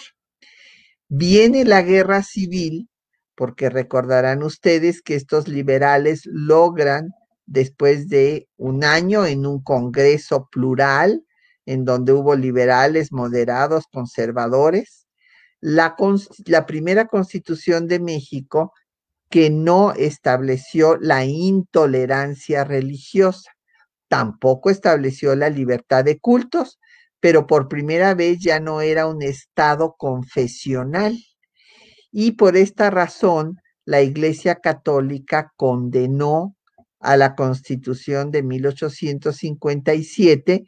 [1.08, 2.89] Viene la guerra civil,
[3.36, 7.13] porque recordarán ustedes que estos liberales logran,
[7.45, 11.25] después de un año en un congreso plural,
[11.65, 15.08] en donde hubo liberales, moderados, conservadores,
[15.60, 15.95] la,
[16.45, 18.73] la primera constitución de México
[19.29, 23.51] que no estableció la intolerancia religiosa,
[24.08, 26.79] tampoco estableció la libertad de cultos,
[27.19, 31.17] pero por primera vez ya no era un Estado confesional.
[32.12, 36.55] Y por esta razón, la Iglesia Católica condenó
[37.06, 40.65] a la Constitución de 1857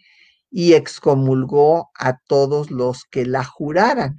[0.51, 4.17] y excomulgó a todos los que la juraran.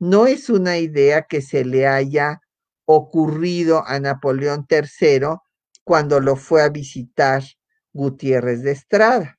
[0.00, 2.40] no es una idea que se le haya
[2.84, 5.36] ocurrido a Napoleón III
[5.84, 7.44] cuando lo fue a visitar
[7.92, 9.38] Gutiérrez de Estrada.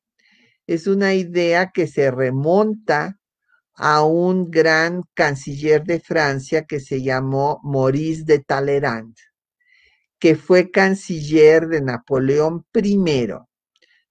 [0.66, 3.20] Es una idea que se remonta
[3.76, 9.14] a un gran canciller de Francia que se llamó Maurice de Talleyrand,
[10.20, 13.53] que fue canciller de Napoleón I.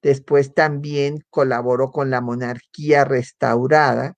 [0.02, 4.14] Después también colaboró con la monarquía restaurada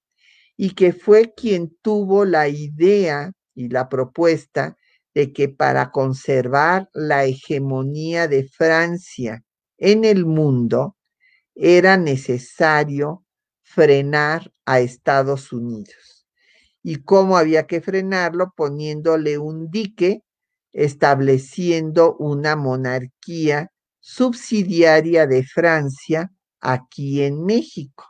[0.57, 4.77] y que fue quien tuvo la idea y la propuesta
[5.15, 9.43] de que para conservar la hegemonía de Francia
[9.79, 10.97] en el mundo
[11.55, 13.25] era necesario
[13.63, 16.27] frenar a Estados Unidos.
[16.83, 18.53] ¿Y cómo había que frenarlo?
[18.57, 20.23] Poniéndole un dique,
[20.73, 23.71] estableciendo una monarquía
[24.05, 28.05] subsidiaria de Francia aquí en México.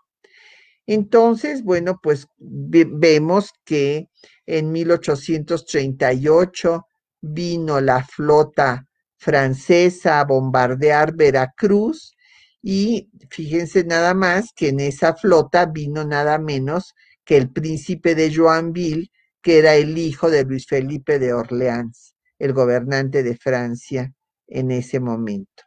[0.87, 4.09] Entonces, bueno, pues vemos que
[4.45, 6.87] en 1838
[7.21, 8.85] vino la flota
[9.17, 12.17] francesa a bombardear Veracruz
[12.61, 18.35] y fíjense nada más que en esa flota vino nada menos que el príncipe de
[18.35, 24.13] Joinville, que era el hijo de Luis Felipe de Orleans, el gobernante de Francia
[24.49, 25.64] en ese momento.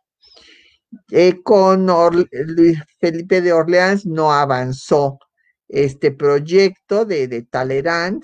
[1.12, 1.88] Eh, con
[2.32, 5.20] Luis Felipe de Orleans no avanzó
[5.68, 8.24] este proyecto de, Talleyrand,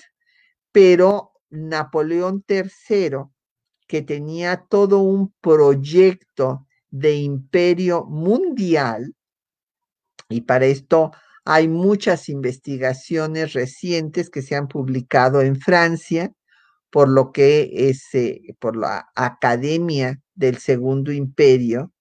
[0.71, 3.25] pero Napoleón III,
[3.87, 9.13] que tenía todo un proyecto de imperio mundial,
[10.29, 11.11] y para esto
[11.45, 16.31] hay muchas investigaciones recientes que se han publicado en Francia,
[16.89, 21.91] por lo que es eh, por la Academia del Segundo Imperio,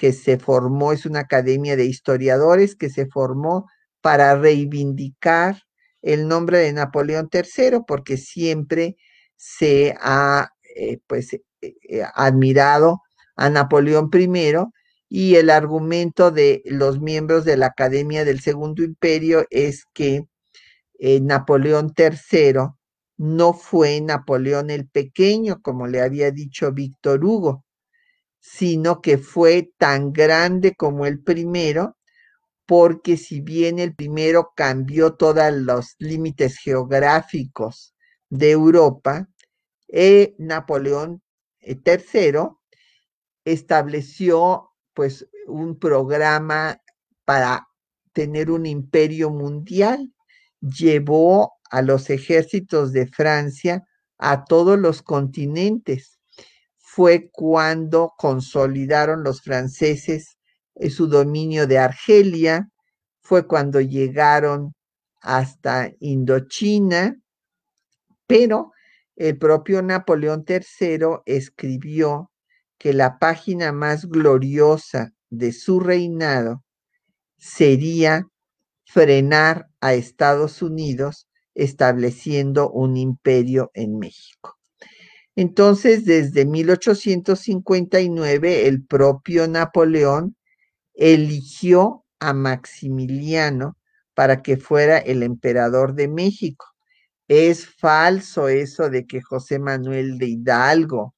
[0.00, 3.68] que se formó, es una academia de historiadores que se formó
[4.00, 5.60] para reivindicar
[6.00, 8.96] el nombre de Napoleón III, porque siempre
[9.36, 11.74] se ha eh, pues eh,
[12.14, 13.02] admirado
[13.36, 14.56] a Napoleón I
[15.10, 20.24] y el argumento de los miembros de la Academia del Segundo Imperio es que
[20.98, 22.70] eh, Napoleón III
[23.18, 27.66] no fue Napoleón el Pequeño, como le había dicho Víctor Hugo,
[28.40, 31.96] sino que fue tan grande como el primero,
[32.66, 37.94] porque si bien el primero cambió todos los límites geográficos
[38.28, 39.28] de Europa,
[39.88, 41.22] eh, Napoleón
[41.60, 42.48] III
[43.44, 46.80] estableció pues un programa
[47.24, 47.66] para
[48.12, 50.12] tener un imperio mundial,
[50.60, 53.84] llevó a los ejércitos de Francia
[54.18, 56.19] a todos los continentes.
[56.92, 60.38] Fue cuando consolidaron los franceses
[60.74, 62.68] eh, su dominio de Argelia,
[63.20, 64.74] fue cuando llegaron
[65.20, 67.16] hasta Indochina,
[68.26, 68.72] pero
[69.14, 72.32] el propio Napoleón III escribió
[72.76, 76.64] que la página más gloriosa de su reinado
[77.38, 78.26] sería
[78.84, 84.59] frenar a Estados Unidos estableciendo un imperio en México.
[85.36, 90.36] Entonces, desde 1859, el propio Napoleón
[90.94, 93.76] eligió a Maximiliano
[94.14, 96.66] para que fuera el emperador de México.
[97.28, 101.14] Es falso eso de que José Manuel de Hidalgo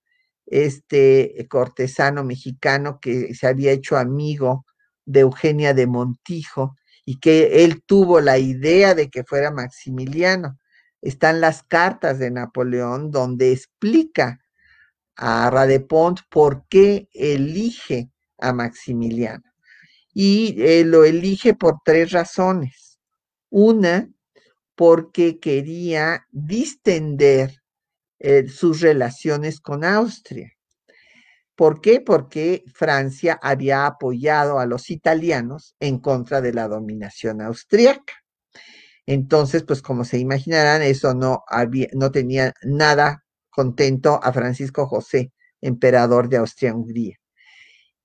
[0.52, 4.66] este cortesano mexicano que se había hecho amigo
[5.06, 6.76] de Eugenia de Montijo
[7.06, 10.58] y que él tuvo la idea de que fuera Maximiliano.
[11.02, 14.40] Están las cartas de Napoleón donde explica
[15.16, 19.44] a Radepont por qué elige a Maximiliano.
[20.14, 22.98] Y eh, lo elige por tres razones.
[23.50, 24.08] Una,
[24.74, 27.62] porque quería distender
[28.18, 30.52] eh, sus relaciones con Austria.
[31.54, 32.00] ¿Por qué?
[32.00, 38.21] Porque Francia había apoyado a los italianos en contra de la dominación austríaca.
[39.06, 45.32] Entonces, pues como se imaginarán, eso no, había, no tenía nada contento a Francisco José,
[45.60, 47.16] emperador de Austria-Hungría.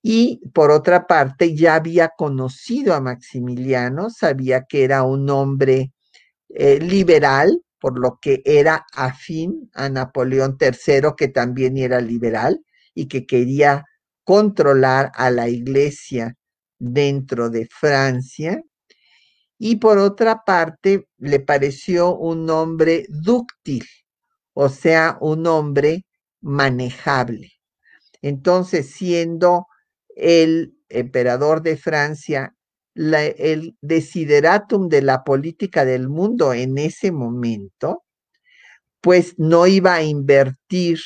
[0.02, 5.92] Y por otra parte, ya había conocido a Maximiliano, sabía que era un hombre
[6.50, 13.06] eh, liberal, por lo que era afín a Napoleón III, que también era liberal y
[13.06, 13.84] que quería
[14.24, 16.36] controlar a la iglesia
[16.78, 18.62] dentro de Francia.
[19.58, 23.84] Y por otra parte, le pareció un hombre dúctil,
[24.54, 26.06] o sea, un hombre
[26.40, 27.52] manejable.
[28.22, 29.66] Entonces, siendo
[30.16, 32.54] el emperador de Francia
[32.94, 38.04] el desideratum de la política del mundo en ese momento,
[39.00, 40.98] pues no iba a invertir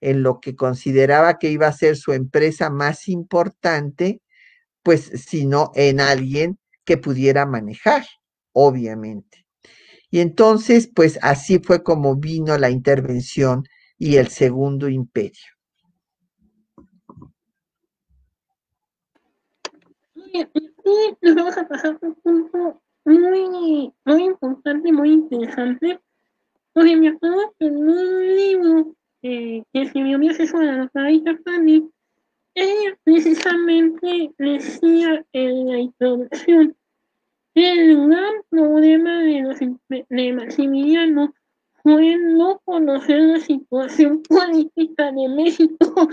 [0.00, 4.22] en lo que consideraba que iba a ser su empresa más importante,
[4.82, 8.06] pues sino en alguien que pudiera manejar,
[8.52, 9.44] obviamente.
[10.10, 13.64] Y entonces, pues así fue como vino la intervención
[13.98, 15.44] y el segundo imperio.
[21.20, 26.00] Nos vamos a pasar un punto muy, muy importante, muy interesante,
[26.72, 31.90] porque me acuerdo que en un libro eh, que escribió mi asesora, la doctora Pani,
[32.56, 36.76] ella precisamente decía en la introducción
[37.54, 41.32] que el gran problema de, los, de Maximiliano
[41.84, 46.08] fue no conocer la situación política de México.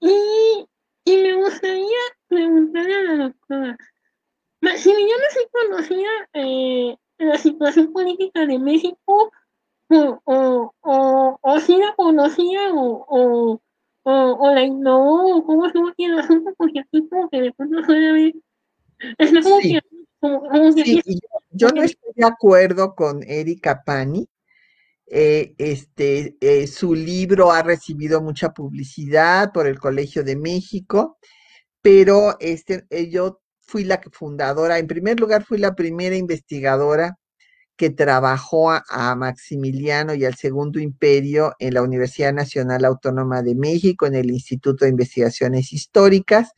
[0.00, 0.66] Y
[1.06, 3.78] y me gustaría preguntarle a la doctora,
[4.60, 9.30] Maximiliano sí conocía eh, la situación política de México
[9.88, 13.60] o, o, o, sí la conocía o, o,
[14.08, 17.78] o, o cómo estuvo aquí el asunto, porque aquí como que de pronto.
[19.18, 19.72] Es como sí.
[19.72, 20.84] que...
[20.84, 24.28] sí, yo, yo no estoy de acuerdo con Erika Pani
[25.08, 31.18] eh, este, eh, su libro ha recibido mucha publicidad por el Colegio de México,
[31.80, 37.18] pero este, eh, yo fui la fundadora, en primer lugar fui la primera investigadora
[37.76, 44.06] que trabajó a, Maximiliano y al Segundo Imperio en la Universidad Nacional Autónoma de México,
[44.06, 46.52] en el Instituto de Investigaciones Históricas,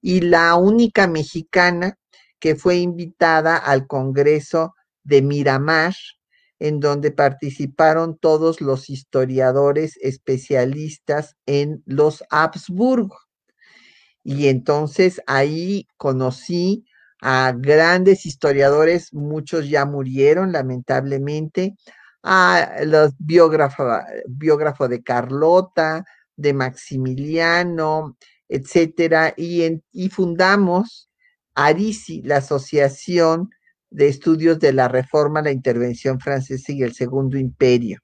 [0.00, 1.98] y la única mexicana
[2.38, 5.94] que fue invitada al Congreso de Miramar
[6.62, 13.18] en donde participaron todos los historiadores especialistas en los Habsburgo.
[14.22, 16.84] Y entonces ahí conocí
[17.24, 21.76] a grandes historiadores, muchos ya murieron lamentablemente,
[22.24, 26.04] a los biógrafos de Carlota,
[26.36, 28.16] de Maximiliano,
[28.48, 31.08] etcétera, y, y fundamos
[31.54, 33.50] ARISI, la Asociación
[33.88, 38.00] de Estudios de la Reforma, la Intervención Francesa y el Segundo Imperio.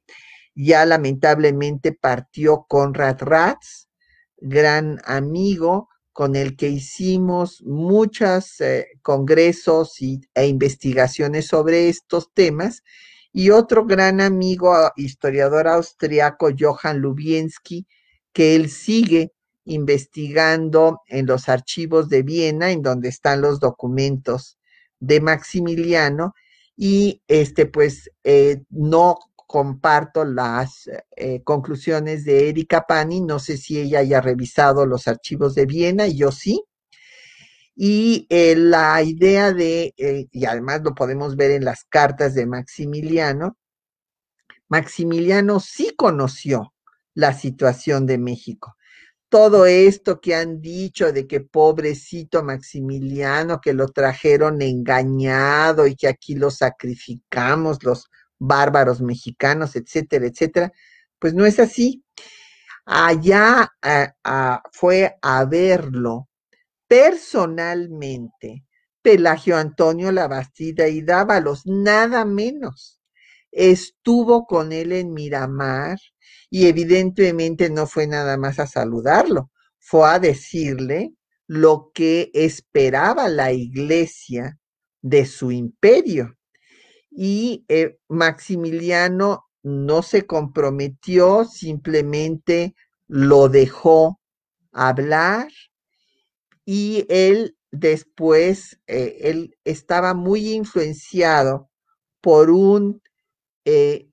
[0.55, 3.89] Ya lamentablemente partió Conrad Ratz,
[4.37, 5.89] gran amigo
[6.19, 12.83] con el que hicimos muchos eh, congresos y, e investigaciones sobre estos temas,
[13.33, 17.87] y otro gran amigo, ah, historiador austriaco, Johann Lubienski,
[18.33, 19.31] que él sigue
[19.64, 24.59] investigando en los archivos de Viena, en donde están los documentos
[24.99, 26.35] de Maximiliano.
[26.77, 29.19] Y este pues eh, no
[29.49, 35.57] comparto las eh, conclusiones de Erika Pani, no sé si ella haya revisado los archivos
[35.57, 36.63] de Viena, y yo sí.
[37.75, 39.95] Y eh, la idea de,
[40.31, 43.57] y además lo podemos ver en las cartas de Maximiliano,
[44.69, 46.75] Maximiliano sí conoció
[47.15, 48.77] la situación de México
[49.29, 56.09] todo esto que han dicho de que pobrecito Maximiliano, que lo trajeron engañado y que
[56.09, 60.72] aquí lo sacrificamos los bárbaros mexicanos, etcétera, etcétera,
[61.18, 62.05] pues no es así.
[62.86, 64.09] Allá eh,
[64.72, 66.28] fue a verlo
[66.89, 68.64] personalmente
[69.03, 73.01] Pelagio Antonio Labastida y Dávalos, nada menos.
[73.51, 75.99] Estuvo con él en Miramar,
[76.51, 81.14] y evidentemente no fue nada más a saludarlo, fue a decirle
[81.47, 84.59] lo que esperaba la iglesia
[85.03, 86.38] de su imperio.
[87.11, 92.75] Y eh, Maximiliano no se comprometió, simplemente
[93.07, 94.21] lo dejó
[94.73, 95.49] hablar
[96.65, 101.71] y él después, eh, él estaba muy influenciado
[102.21, 103.01] por un
[103.65, 104.09] eh,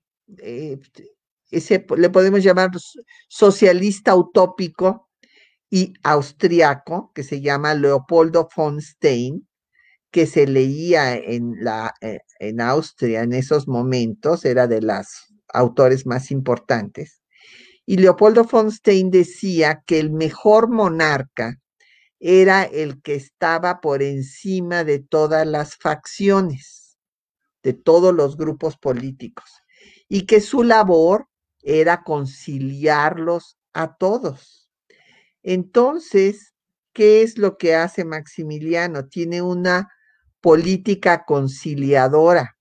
[1.50, 2.70] ese le podemos llamar
[3.28, 5.08] socialista utópico
[5.70, 9.45] y austriaco que se llama Leopoldo von Stein,
[10.16, 15.08] que se leía en, la, eh, en Austria en esos momentos, era de los
[15.52, 17.20] autores más importantes.
[17.84, 21.60] Y Leopoldo von Stein decía que el mejor monarca
[22.18, 26.96] era el que estaba por encima de todas las facciones,
[27.62, 29.50] de todos los grupos políticos,
[30.08, 31.28] y que su labor
[31.60, 34.70] era conciliarlos a todos.
[35.42, 36.54] Entonces,
[36.94, 39.08] ¿qué es lo que hace Maximiliano?
[39.08, 39.90] Tiene una
[40.46, 42.56] política conciliadora.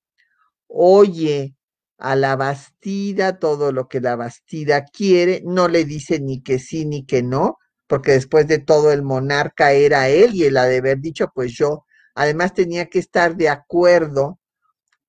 [0.66, 1.56] Oye
[2.00, 6.88] a la Bastida todo lo que la Bastida quiere, no le dice ni que sí
[6.88, 10.78] ni que no, porque después de todo el monarca era él y él ha de
[10.78, 14.40] haber dicho, pues yo, además tenía que estar de acuerdo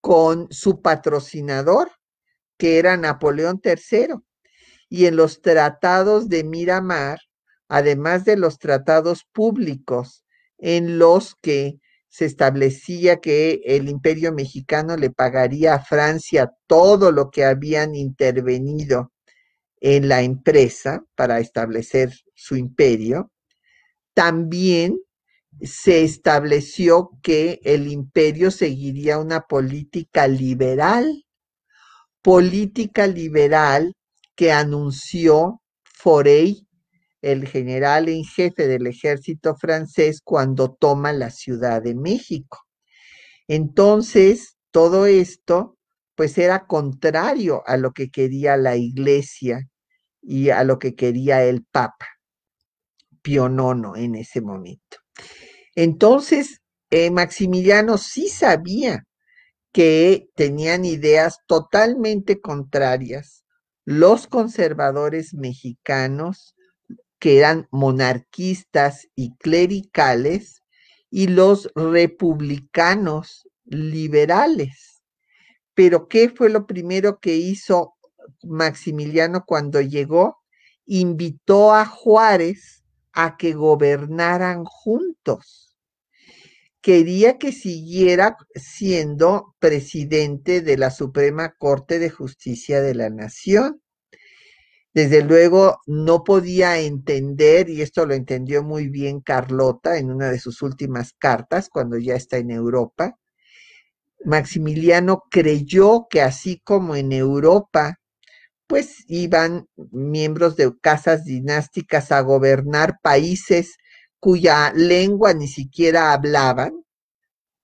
[0.03, 1.91] con su patrocinador,
[2.59, 4.17] que era Napoleón III.
[4.91, 7.21] Y en los tratados de Miramar,
[7.69, 10.27] además de los tratados públicos
[10.59, 11.81] en los que
[12.17, 19.13] se establecía que el imperio mexicano le pagaría a Francia todo lo que habían intervenido
[19.83, 23.31] en la empresa para establecer su imperio,
[24.15, 24.99] también
[25.61, 31.27] se estableció que el imperio seguiría una política liberal,
[32.23, 33.93] política liberal
[34.35, 36.66] que anunció Forey,
[37.27, 42.61] el general en jefe del ejército francés, cuando toma la Ciudad de México.
[43.49, 45.77] Entonces, todo esto,
[46.15, 49.69] pues era contrario a lo que quería la iglesia
[50.23, 52.07] y a lo que quería el Papa
[53.25, 54.99] IX en ese momento.
[55.75, 56.61] Entonces,
[56.91, 59.05] eh, Maximiliano sí sabía
[59.73, 63.45] que tenían ideas totalmente contrarias
[63.85, 66.56] los conservadores mexicanos,
[67.19, 70.63] que eran monarquistas y clericales,
[71.11, 75.03] y los republicanos liberales.
[75.75, 77.95] Pero ¿qué fue lo primero que hizo
[78.43, 80.39] Maximiliano cuando llegó?
[80.85, 85.77] Invitó a Juárez a que gobernaran juntos.
[86.81, 93.83] Quería que siguiera siendo presidente de la Suprema Corte de Justicia de la Nación.
[94.97, 100.39] Desde luego no podía entender, y esto lo entendió muy bien Carlota en una de
[100.39, 103.19] sus últimas cartas, cuando ya está en Europa,
[104.25, 107.99] Maximiliano creyó que así como en Europa
[108.67, 113.77] pues iban miembros de casas dinásticas a gobernar países
[114.19, 116.73] cuya lengua ni siquiera hablaban,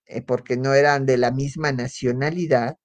[0.04, 2.76] eh, porque no eran de la misma nacionalidad,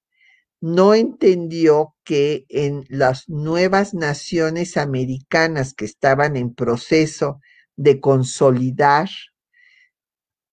[0.60, 7.40] no entendió que en las nuevas naciones americanas que estaban en proceso
[7.76, 9.08] de consolidar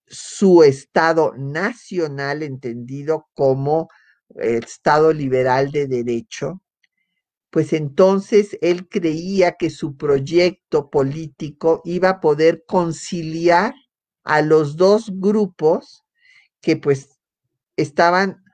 [0.08, 3.90] su Estado nacional, entendido como
[4.36, 6.62] Estado liberal de derecho,
[7.50, 13.74] pues entonces él creía que su proyecto político iba a poder conciliar
[14.24, 16.04] a los dos grupos
[16.62, 17.18] que pues
[17.78, 18.45] estaban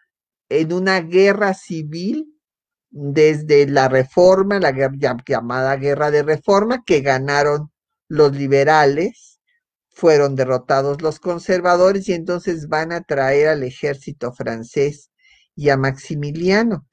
[0.51, 2.37] en una guerra civil
[2.89, 4.73] desde la reforma, la
[5.25, 7.71] llamada guerra de reforma, que ganaron
[8.09, 9.39] los liberales,
[9.89, 15.09] fueron derrotados los conservadores y entonces van a traer al ejército francés
[15.55, 16.85] y a Maximiliano.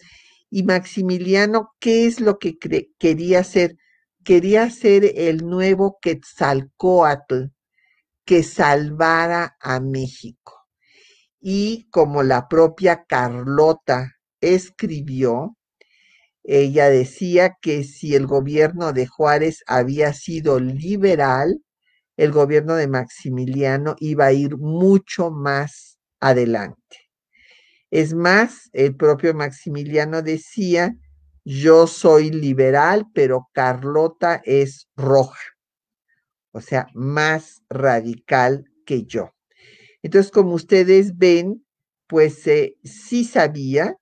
[0.50, 2.56] Y Maximiliano, ¿qué es lo que
[2.98, 3.76] quería hacer?
[4.24, 7.46] Quería ser el nuevo Quetzalcoatl
[8.24, 10.57] que salvara a México.
[11.40, 15.56] Y como la propia Carlota escribió,
[16.42, 21.62] ella decía que si el gobierno de Juárez había sido liberal,
[22.16, 27.10] el gobierno de Maximiliano iba a ir mucho más adelante.
[27.90, 30.94] Es más, el propio Maximiliano decía,
[31.44, 35.38] yo soy liberal, pero Carlota es roja,
[36.52, 39.32] o sea, más radical que yo.
[40.02, 41.64] Entonces, como ustedes ven,
[42.06, 43.96] pues eh, sí sabía,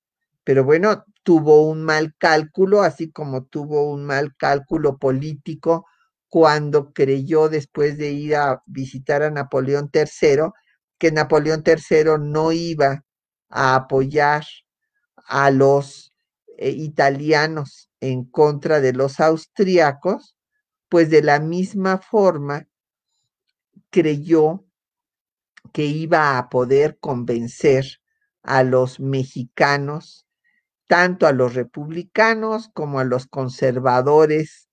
[0.44, 5.86] pero bueno, tuvo un mal cálculo, así como tuvo un mal cálculo político
[6.28, 10.52] cuando creyó después de ir a visitar a Napoleón III,
[10.98, 13.04] que Napoleón III no iba
[13.48, 14.44] a apoyar
[15.26, 16.12] a los
[16.58, 20.36] eh, italianos en contra de los austriacos,
[20.88, 22.68] pues de la misma forma
[23.90, 24.65] creyó
[25.72, 27.84] que iba a poder convencer
[28.42, 30.26] a los mexicanos,
[30.86, 34.68] tanto a los republicanos como a los conservadores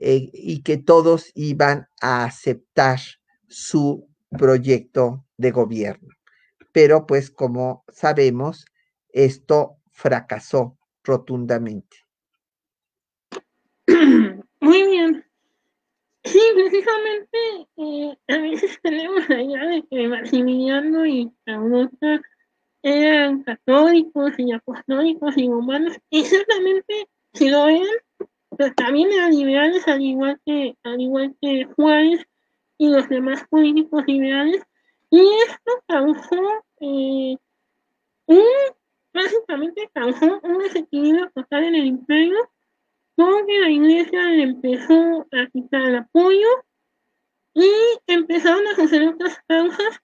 [0.00, 3.00] eh, y que todos iban a aceptar
[3.48, 6.08] su proyecto de gobierno.
[6.72, 8.64] Pero pues como sabemos,
[9.10, 12.06] esto fracasó rotundamente.
[14.60, 15.27] Muy bien.
[16.28, 17.38] Sí, precisamente
[17.76, 22.20] eh, a veces tenemos la idea de que Maximiliano y Carlota
[22.82, 27.82] eran católicos y apostólicos y humanos, y ciertamente si lo ven,
[28.58, 32.26] pero también eran liberales al igual que, al igual que Juárez
[32.76, 34.62] y los demás políticos liberales,
[35.10, 36.42] y esto causó
[36.80, 37.36] eh,
[38.26, 38.44] un,
[39.14, 42.50] básicamente causó un desequilibrio total en el imperio,
[43.18, 46.46] porque la iglesia le empezó a quitar el apoyo
[47.52, 47.68] y
[48.06, 50.00] empezaron a suceder otras causas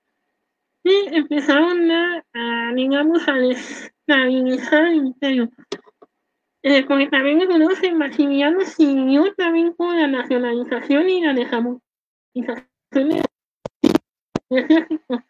[0.82, 5.48] y empezaron a, a digamos, a desestabilizar el imperio.
[6.64, 13.22] Eh, porque también conoce Maximiliano siguió también con la nacionalización y la desamortización del
[14.50, 15.22] ejército.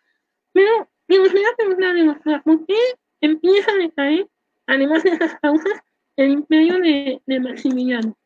[0.55, 2.79] Pero me gustaría preguntarle, ¿por qué
[3.21, 4.27] empieza a decaer,
[4.67, 5.83] además de esas causas,
[6.17, 8.17] el imperio de, de Maximiliano?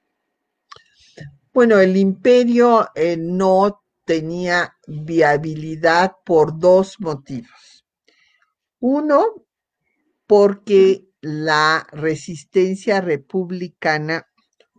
[1.52, 7.84] Bueno, el imperio eh, no tenía viabilidad por dos motivos.
[8.80, 9.44] Uno,
[10.26, 14.26] porque la resistencia republicana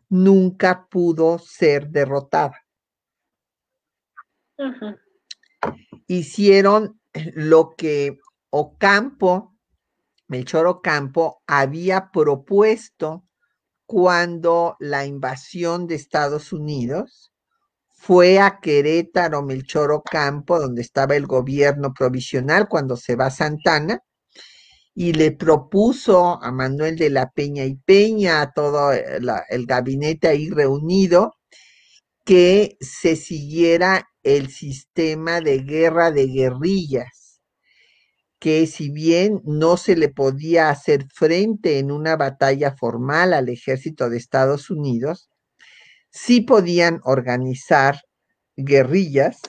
[0.09, 2.65] nunca pudo ser derrotada.
[6.07, 6.99] Hicieron
[7.33, 8.17] lo que
[8.51, 9.58] Ocampo,
[10.29, 13.25] Melchor Ocampo, había propuesto
[13.85, 17.33] cuando la invasión de Estados Unidos
[17.91, 23.99] fue a Querétaro, Melchor Ocampo, donde estaba el gobierno provisional cuando se va a Santana,
[24.93, 29.19] y le propuso a Manuel de la Peña y Peña, a todo eh,
[29.49, 31.35] el gabinete ahí reunido,
[32.23, 37.18] que se siguiera el sistema de guerra de guerrillas,
[38.39, 44.09] que si bien no se le podía hacer frente en una batalla formal al ejército
[44.09, 45.29] de Estados Unidos,
[46.09, 48.01] sí podían organizar
[48.55, 49.41] guerrillas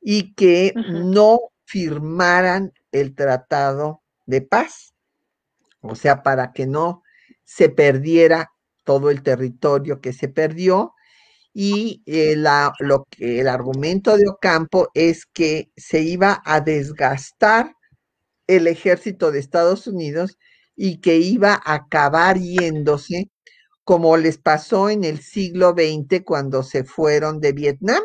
[0.00, 4.94] y que no firmaran el tratado de paz,
[5.80, 7.02] o sea, para que no
[7.44, 8.50] se perdiera
[8.84, 10.94] todo el territorio que se perdió.
[11.54, 12.34] Y eh,
[12.80, 17.74] lo que, el argumento de Ocampo es que se iba a desgastar
[18.56, 20.38] el ejército de Estados Unidos
[20.76, 23.30] y que iba a acabar yéndose
[23.84, 28.02] como les pasó en el siglo XX cuando se fueron de Vietnam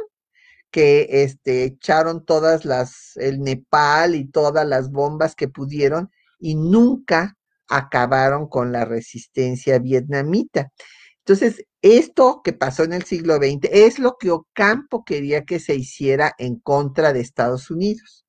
[0.72, 7.38] que este, echaron todas las, el Nepal y todas las bombas que pudieron y nunca
[7.70, 10.72] acabaron con la resistencia vietnamita.
[11.20, 15.76] Entonces, esto que pasó en el siglo XX es lo que Ocampo quería que se
[15.76, 18.27] hiciera en contra de Estados Unidos.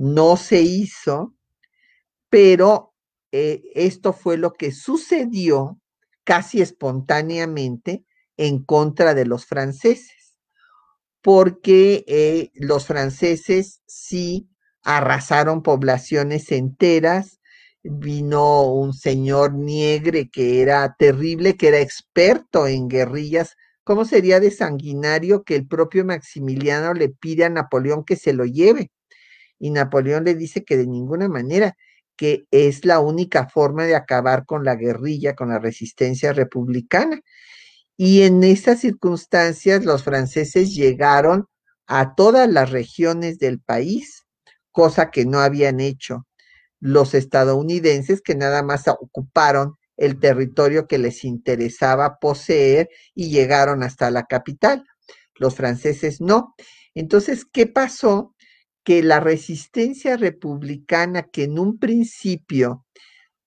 [0.00, 1.34] No se hizo,
[2.30, 2.94] pero
[3.32, 5.80] eh, esto fue lo que sucedió
[6.24, 8.04] casi espontáneamente
[8.36, 10.34] en contra de los franceses
[11.22, 14.48] porque eh, los franceses sí
[14.82, 17.40] arrasaron poblaciones enteras.
[17.82, 23.56] Vino un señor Niegre que era terrible, que era experto en guerrillas.
[23.84, 28.44] ¿Cómo sería de sanguinario que el propio Maximiliano le pide a Napoleón que se lo
[28.44, 28.90] lleve?
[29.60, 31.76] Y Napoleón le dice que de ninguna manera,
[32.16, 37.20] que es la única forma de acabar con la guerrilla, con la resistencia republicana.
[37.96, 41.46] Y en esas circunstancias los franceses llegaron
[41.86, 44.26] a todas las regiones del país,
[44.72, 46.26] cosa que no habían hecho
[46.80, 54.10] los estadounidenses que nada más ocuparon el territorio que les interesaba poseer y llegaron hasta
[54.10, 54.84] la capital.
[55.34, 56.54] Los franceses no.
[56.94, 58.34] Entonces, ¿qué pasó?
[58.84, 62.86] Que la resistencia republicana que en un principio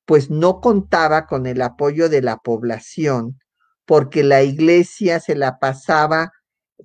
[0.06, 3.40] pues no contaba con el apoyo de la población,
[3.86, 6.32] porque la iglesia se la pasaba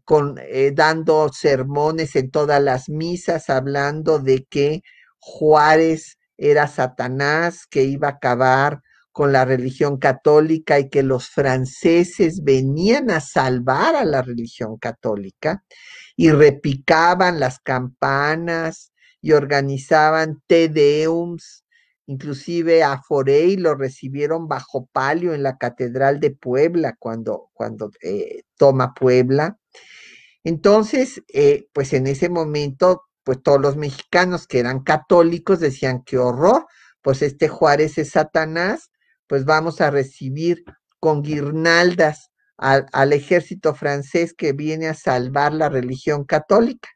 [0.05, 4.82] con, eh, dando sermones en todas las misas, hablando de que
[5.18, 8.80] Juárez era Satanás, que iba a acabar
[9.19, 15.64] con la religión católica y que los franceses venían a salvar a la religión católica
[16.14, 21.64] y repicaban las campanas y organizaban te deums
[22.07, 28.45] Inclusive a Forey lo recibieron bajo palio en la Catedral de Puebla cuando, cuando eh,
[28.57, 29.59] toma Puebla.
[30.45, 36.19] Entonces, eh, pues en ese momento, pues todos los mexicanos que eran católicos decían, qué
[36.19, 36.66] horror,
[37.03, 38.88] pues este Juárez es Satanás,
[39.29, 40.64] pues vamos a recibir
[40.99, 46.89] con guirnaldas al, ejército francés que viene a salvar la religión católica.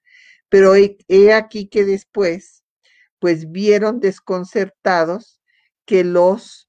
[0.48, 2.64] Pero he, aquí que después,
[3.20, 5.40] pues vieron desconcertados
[5.86, 6.68] que los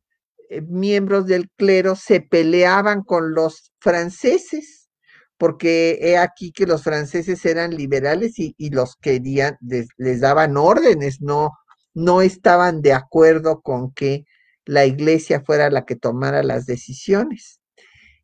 [0.49, 4.89] eh, miembros del clero se peleaban con los franceses,
[5.38, 11.51] porque he aquí que los franceses eran liberales y, los querían, les, daban órdenes, no,
[11.95, 14.26] no estaban de acuerdo con que
[14.66, 17.61] la iglesia fuera la que tomara las decisiones.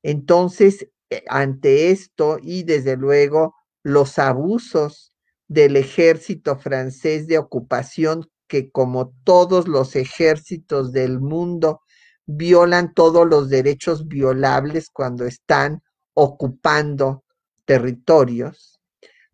[0.04, 5.14] Entonces, eh, ante esto y desde luego los abusos
[5.48, 11.82] del ejército francés de ocupación, que como todos los ejércitos del mundo
[12.26, 15.82] violan todos los derechos violables cuando están
[16.14, 17.24] ocupando
[17.66, 18.80] territorios,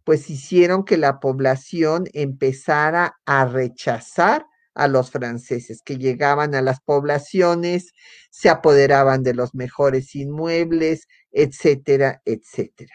[0.03, 4.45] pues hicieron que la población empezara a rechazar
[4.75, 7.93] a los franceses que llegaban a las poblaciones,
[8.29, 12.93] se apoderaban de los mejores inmuebles, etcétera, etcétera.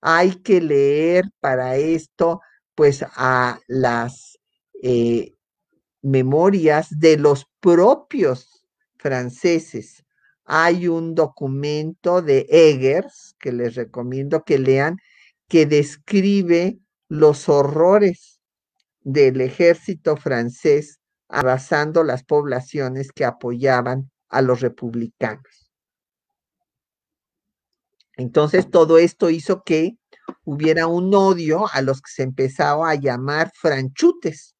[0.00, 2.40] Hay que leer para esto,
[2.74, 4.38] pues, a las
[4.82, 5.34] eh,
[6.02, 8.66] memorias de los propios
[8.98, 10.04] franceses.
[10.44, 14.96] Hay un documento de Eggers que les recomiendo que lean,
[15.48, 18.40] que describe los horrores
[19.02, 20.98] del ejército francés
[21.32, 25.72] arrasando las poblaciones que apoyaban a los republicanos.
[28.16, 29.96] Entonces todo esto hizo que
[30.44, 34.54] hubiera un odio a los que se empezaba a llamar franchutes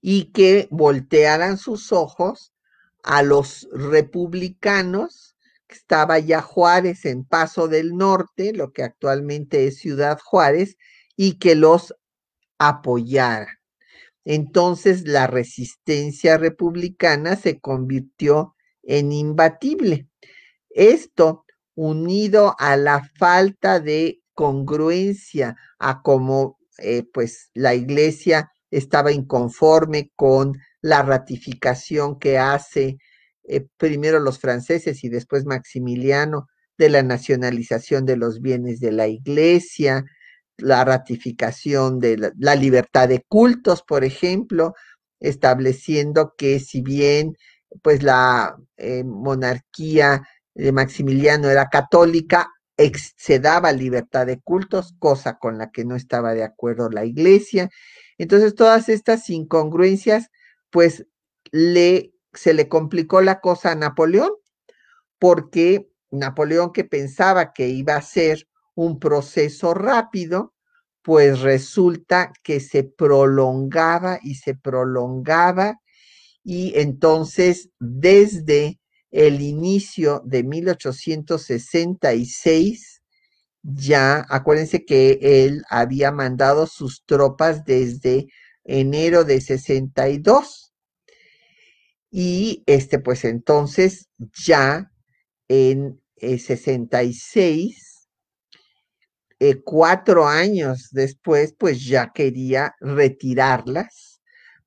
[0.00, 2.52] y que voltearan sus ojos
[3.02, 5.36] a los republicanos,
[5.66, 10.76] que estaba ya Juárez en Paso del Norte, lo que actualmente es Ciudad Juárez,
[11.16, 11.94] y que los
[12.58, 13.59] apoyaran
[14.24, 20.08] entonces la resistencia republicana se convirtió en imbatible.
[20.70, 21.44] Esto,
[21.74, 30.58] unido a la falta de congruencia a cómo eh, pues la iglesia estaba inconforme con
[30.80, 32.98] la ratificación que hace
[33.44, 36.46] eh, primero los franceses y después Maximiliano
[36.78, 40.04] de la nacionalización de los bienes de la iglesia,
[40.62, 44.74] la ratificación de la, libertad de cultos, por ejemplo,
[45.20, 47.36] estableciendo que si bien
[47.82, 50.22] pues la eh, monarquía
[50.54, 52.50] de Maximiliano era católica,
[53.16, 57.70] se daba libertad de cultos, cosa con la que no estaba de acuerdo la iglesia.
[58.18, 60.30] Entonces, todas estas incongruencias,
[60.70, 61.06] pues
[61.52, 64.30] le, se le complicó la cosa a Napoleón,
[65.18, 68.46] porque Napoleón que pensaba que iba a ser
[68.80, 70.54] un proceso rápido,
[71.02, 75.78] pues resulta que se prolongaba y se prolongaba
[76.42, 83.02] y entonces desde el inicio de 1866,
[83.62, 88.28] ya acuérdense que él había mandado sus tropas desde
[88.64, 90.72] enero de 62
[92.10, 94.08] y este pues entonces
[94.46, 94.90] ya
[95.48, 97.89] en 66
[99.40, 104.20] eh, cuatro años después, pues ya quería retirarlas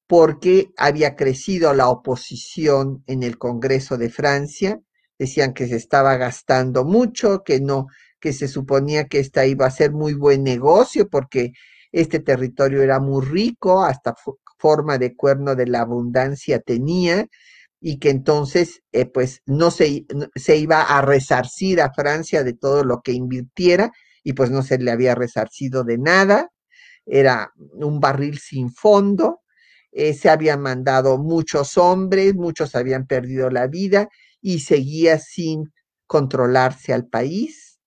[0.08, 4.80] porque había crecido la oposición en el Congreso de Francia.
[5.20, 7.86] Decían que se estaba gastando mucho, que no,
[8.20, 11.52] que se suponía que esta iba a ser muy buen negocio porque
[11.92, 14.16] este territorio era muy rico, hasta
[14.58, 17.28] forma de cuerno de la abundancia tenía,
[17.80, 20.06] y que entonces eh, pues no se,
[20.36, 23.92] se iba a resarcir a Francia de todo lo que invirtiera
[24.24, 26.50] y pues no se le había resarcido de nada,
[27.06, 29.42] era un barril sin fondo,
[29.92, 34.10] eh, se habían mandado muchos hombres, muchos habían perdido la vida
[34.42, 35.72] y seguía sin
[36.08, 37.80] controlarse al país.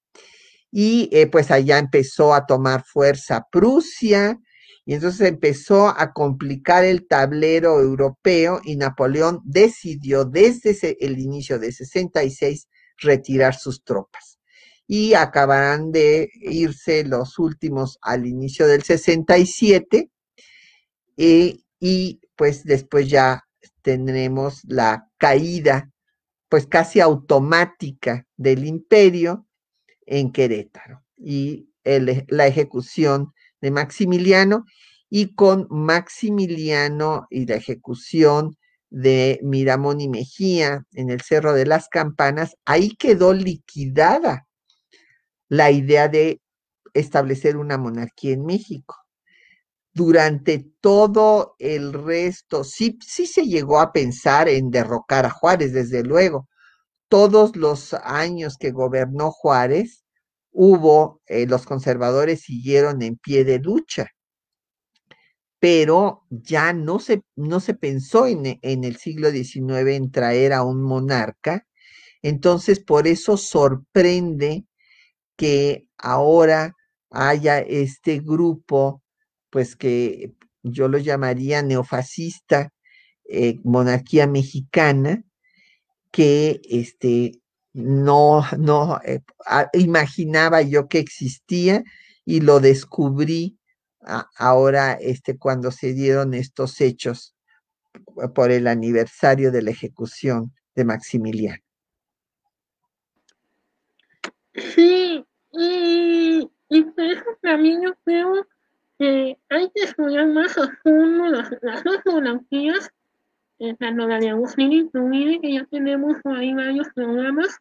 [0.70, 4.39] Y eh, pues allá empezó a tomar fuerza Prusia,
[4.84, 11.72] y entonces empezó a complicar el tablero europeo y Napoleón decidió desde el inicio de
[11.72, 12.68] 66
[12.99, 14.36] retirar sus tropas
[14.87, 20.11] y acabarán de irse los últimos al inicio del 67
[21.16, 23.43] eh, y pues después ya
[23.82, 25.91] tendremos la caída
[26.49, 29.47] pues casi automática del imperio
[30.07, 34.64] en Querétaro y la ejecución de Maximiliano
[35.09, 38.57] y con Maximiliano y la ejecución
[38.91, 44.45] de Miramón y Mejía en el Cerro de las Campanas, ahí quedó liquidada
[45.49, 46.40] la idea de
[46.94, 48.97] establecer una monarquía en México.
[49.92, 56.03] Durante todo el resto, sí, sí se llegó a pensar en derrocar a Juárez, desde
[56.03, 56.49] luego,
[57.09, 60.05] todos los años que gobernó Juárez,
[60.53, 64.09] hubo, eh, los conservadores siguieron en pie de lucha,
[65.59, 70.62] pero ya no se, no se pensó en, en el siglo XIX en traer a
[70.62, 71.66] un monarca,
[72.22, 74.66] entonces por eso sorprende
[75.37, 76.74] que ahora
[77.11, 79.03] haya este grupo,
[79.51, 80.32] pues que
[80.62, 82.72] yo lo llamaría neofascista,
[83.28, 85.22] eh, monarquía mexicana,
[86.11, 87.41] que este,
[87.72, 89.20] no, no eh,
[89.74, 91.84] imaginaba yo que existía
[92.24, 93.59] y lo descubrí
[94.37, 97.34] ahora este, cuando se dieron estos hechos
[98.34, 101.62] por el aniversario de la ejecución de Maximiliano.
[104.55, 105.06] Sí,
[105.57, 108.47] y, y por eso también yo creo
[108.99, 112.91] que hay que estudiar más a fondo las, las dos monarquías
[113.79, 117.59] tanto la de Agustín y que ya tenemos ahí varios programas,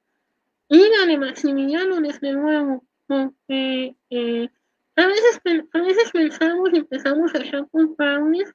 [0.68, 4.50] y la de Maximiliano, desde luego, porque eh,
[4.96, 5.42] a, veces,
[5.74, 8.52] a veces pensamos y empezamos a ser culpables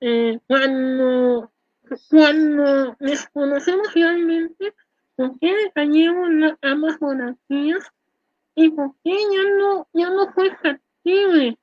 [0.00, 1.50] eh, cuando,
[2.10, 4.74] cuando desconocemos realmente
[5.16, 7.90] por qué cayeron ambas monarquías
[8.54, 11.58] y por qué ya no, ya no fue factible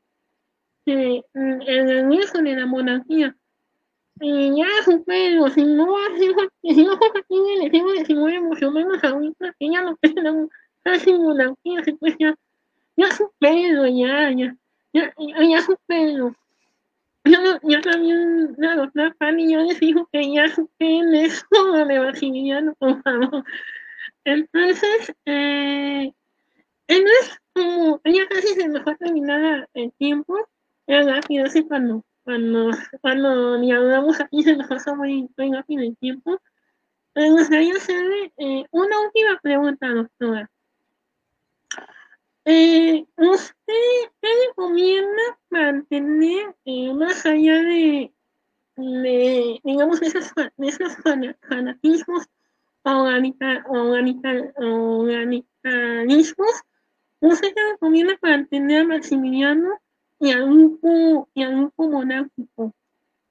[0.86, 1.24] el
[1.64, 3.36] regreso de la monarquía
[4.22, 5.88] y ya supero, si no
[6.64, 10.50] si no tiene el siglo XIX, mucho menos ahorita, que ya no quedan
[10.84, 12.36] casi monarquías, pues ya,
[12.98, 14.58] ya supero, ya, ya,
[14.94, 16.36] ya, ya, supero.
[17.24, 22.76] Yo, yo también, la doctora Fanny ya les dijo que ya superen eso de Maximiliano,
[22.76, 23.44] por favor.
[24.26, 26.12] Entonces, eh,
[26.90, 30.36] entonces, como ya casi se me fue a terminar el tiempo,
[30.88, 32.70] era rápido, así cuando cuando,
[33.02, 36.40] cuando hablamos aquí se nos pasa muy, muy rápido el tiempo.
[37.16, 40.52] Me gustaría hacerle eh, una última pregunta, doctora.
[42.46, 43.74] Eh, ¿Usted
[44.22, 48.14] qué recomienda mantener eh, más allá de,
[48.78, 50.96] esos, de esos
[51.48, 52.28] fanatismos
[57.22, 57.34] organitarismos?
[57.34, 59.80] ¿Usted qué recomienda mantener a Maximiliano
[60.20, 62.76] y al grupo, y al grupo monárquico.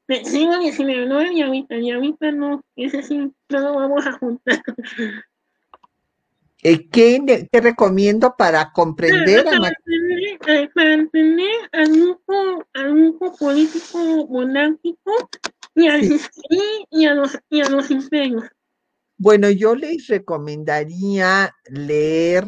[0.09, 3.19] Sí, si me no y ahorita, y ahorita no, ese sí,
[3.51, 4.63] no lo vamos a juntar.
[6.63, 12.95] Eh, ¿Qué te recomiendo para comprender para, para, entender, eh, para entender al grupo, al
[12.95, 15.13] grupo político monárquico
[15.75, 16.21] y, al, sí.
[16.91, 18.45] y, a los, y a los imperios?
[19.19, 22.45] Bueno, yo les recomendaría leer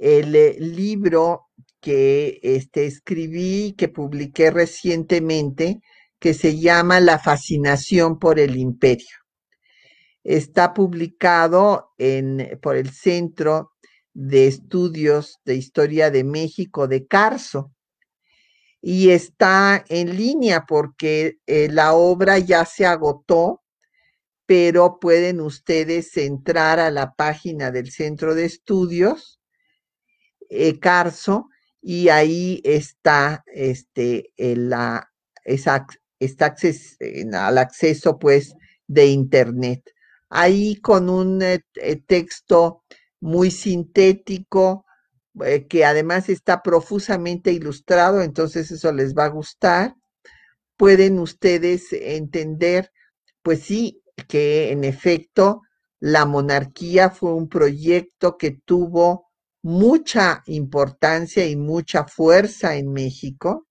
[0.00, 1.46] el eh, libro
[1.80, 5.80] que este, escribí, que publiqué recientemente,
[6.18, 9.16] que se llama La fascinación por el imperio.
[10.24, 13.72] Está publicado en, por el Centro
[14.12, 17.72] de Estudios de Historia de México de Carso
[18.80, 23.62] y está en línea porque eh, la obra ya se agotó,
[24.46, 29.40] pero pueden ustedes entrar a la página del Centro de Estudios
[30.50, 31.48] eh, Carso
[31.80, 35.08] y ahí está este la
[35.44, 35.86] esa,
[36.18, 36.96] está acces,
[37.32, 38.54] al acceso pues
[38.86, 39.82] de internet.
[40.28, 42.82] Ahí con un eh, eh, texto
[43.20, 44.84] muy sintético
[45.44, 49.94] eh, que además está profusamente ilustrado, entonces eso les va a gustar.
[50.76, 52.90] Pueden ustedes entender,
[53.42, 55.62] pues sí, que en efecto
[56.00, 59.25] la monarquía fue un proyecto que tuvo
[59.66, 63.66] mucha importancia y mucha fuerza en México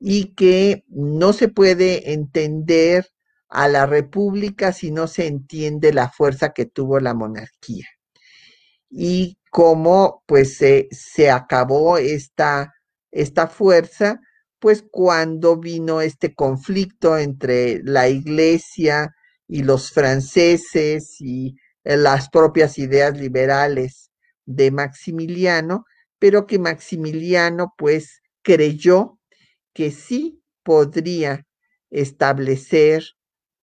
[0.00, 3.06] y que no se puede entender
[3.48, 7.86] a la república si no se entiende la fuerza que tuvo la monarquía.
[8.90, 12.74] Y cómo pues se, acabó esta,
[13.12, 14.18] esta fuerza,
[14.58, 19.14] pues cuando vino este conflicto entre la iglesia
[19.46, 21.54] y los franceses y
[21.84, 24.11] las propias ideas liberales
[24.46, 25.84] de Maximiliano,
[26.18, 29.18] pero que Maximiliano pues creyó
[29.72, 31.46] que sí podría
[31.90, 33.04] establecer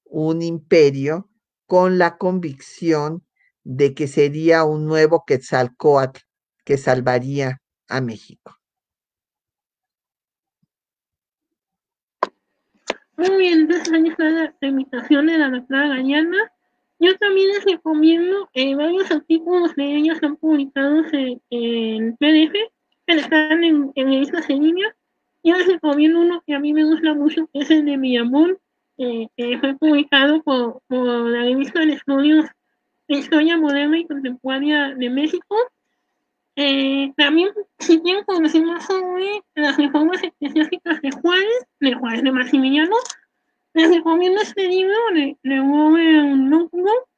[0.04, 1.30] un imperio
[1.66, 3.24] con la convicción
[3.64, 6.22] de que sería un nuevo Quetzalcoatl
[6.66, 8.60] que salvaría a México.
[13.18, 13.92] Muy bien, entonces
[14.62, 16.52] la invitación de la doctora Gallana.
[17.00, 22.54] Yo también les recomiendo eh, varios artículos de ellos están publicados en, en PDF,
[23.06, 24.96] que están en, en revistas en línea.
[25.44, 28.58] Yo les recomiendo uno que a mí me gusta mucho, que es el de Millamón,
[28.98, 32.46] eh, que fue publicado por, por la revista de estudios
[33.10, 35.56] historia moderna y contemporánea de México.
[36.56, 42.96] Eh, también, si bien conocemos sobre las reformas eclesiásticas de Juárez, de Juárez de Maximiliano,
[43.74, 47.10] les recomiendo este libro de, de Robert Longbourn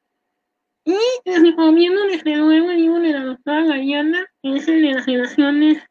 [0.84, 5.06] y les recomiendo desde luego el libro de la doctora Gariana, que es de las
[5.06, 5.82] relaciones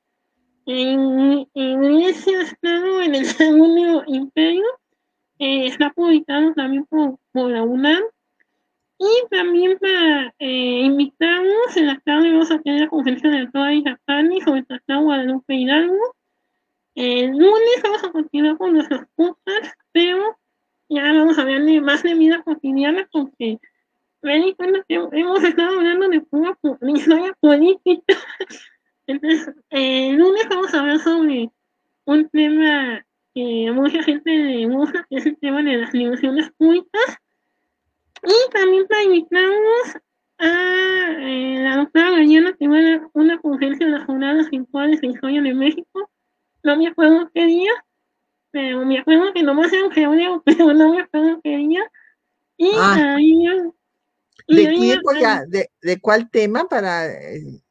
[0.66, 4.66] en, Iglesia Estado en el Segundo Imperio.
[5.39, 8.03] Eh, está publicado también por, por la UNAM.
[8.99, 13.84] Y también para eh, invitarnos, en la tarde vamos a tener la conferencia de y
[13.84, 16.16] Japani sobre el Tratado Guadalupe Hidalgo.
[16.93, 20.38] El lunes vamos a continuar con nuestros podcasts, pero
[20.92, 23.60] ya vamos a hablar de más de vida cotidiana porque
[24.22, 24.56] me
[24.89, 26.58] hemos estado hablando de pura
[26.94, 28.14] historia política.
[29.08, 31.50] Entonces, el lunes vamos a hablar sobre
[32.06, 37.18] un tema que mucha gente le gusta, que es el tema de las negociaciones públicas.
[38.24, 39.98] Y también para invitarnos
[40.39, 45.00] a eh, la doctora Gallana que va a dar una conferencia de las jornadas virtuales
[45.00, 46.12] de historia de México.
[46.64, 47.72] No me acuerdo qué día,
[48.52, 51.91] pero me acuerdo que nomás era un febrero, pero no me acuerdo qué día.
[52.58, 53.16] Y ah.
[53.16, 53.45] ahí...
[54.47, 57.08] ¿De, ya, de, ¿De cuál tema para...?
[57.08, 57.62] Eh,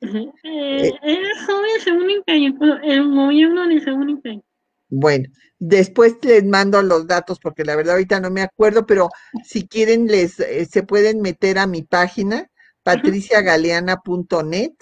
[0.00, 4.42] eh, es sobre el segundo imperio, el gobierno del segundo imperio.
[4.88, 5.28] Bueno,
[5.58, 9.10] después les mando los datos porque la verdad ahorita no me acuerdo, pero
[9.44, 12.50] si quieren les eh, se pueden meter a mi página
[12.82, 14.72] patriciagaleana.net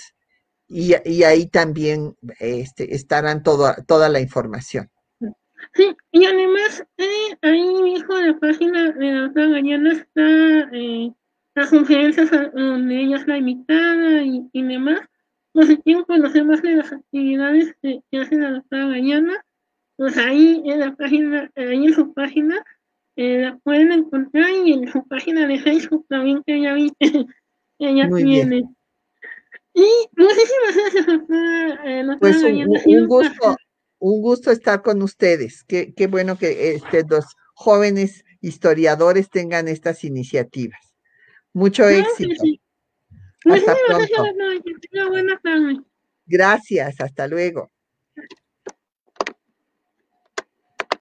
[0.68, 4.88] y, y ahí también este, estarán toda la información.
[5.74, 11.12] Sí, y además eh, ahí mismo en la página de la otra Galeana está eh,
[11.54, 15.00] las conferencias donde ella es la invitada y, y demás.
[15.54, 19.44] No si quieren conocer más de las actividades que, hace la doctora Gallana,
[19.96, 22.64] pues ahí en la página, ahí en su página,
[23.16, 27.26] eh, la pueden encontrar y en su página de Facebook también que ella vi que
[27.80, 28.62] ella tiene.
[29.74, 29.86] Y
[30.16, 33.56] muchísimas gracias, doctora, eh, pues un, gusto,
[33.98, 35.64] un gusto estar con ustedes.
[35.64, 37.24] Qué, qué bueno que este, los
[37.54, 40.80] jóvenes historiadores tengan estas iniciativas.
[41.52, 42.42] Mucho éxito.
[43.44, 44.24] Hasta pronto.
[46.26, 47.70] Gracias, hasta luego.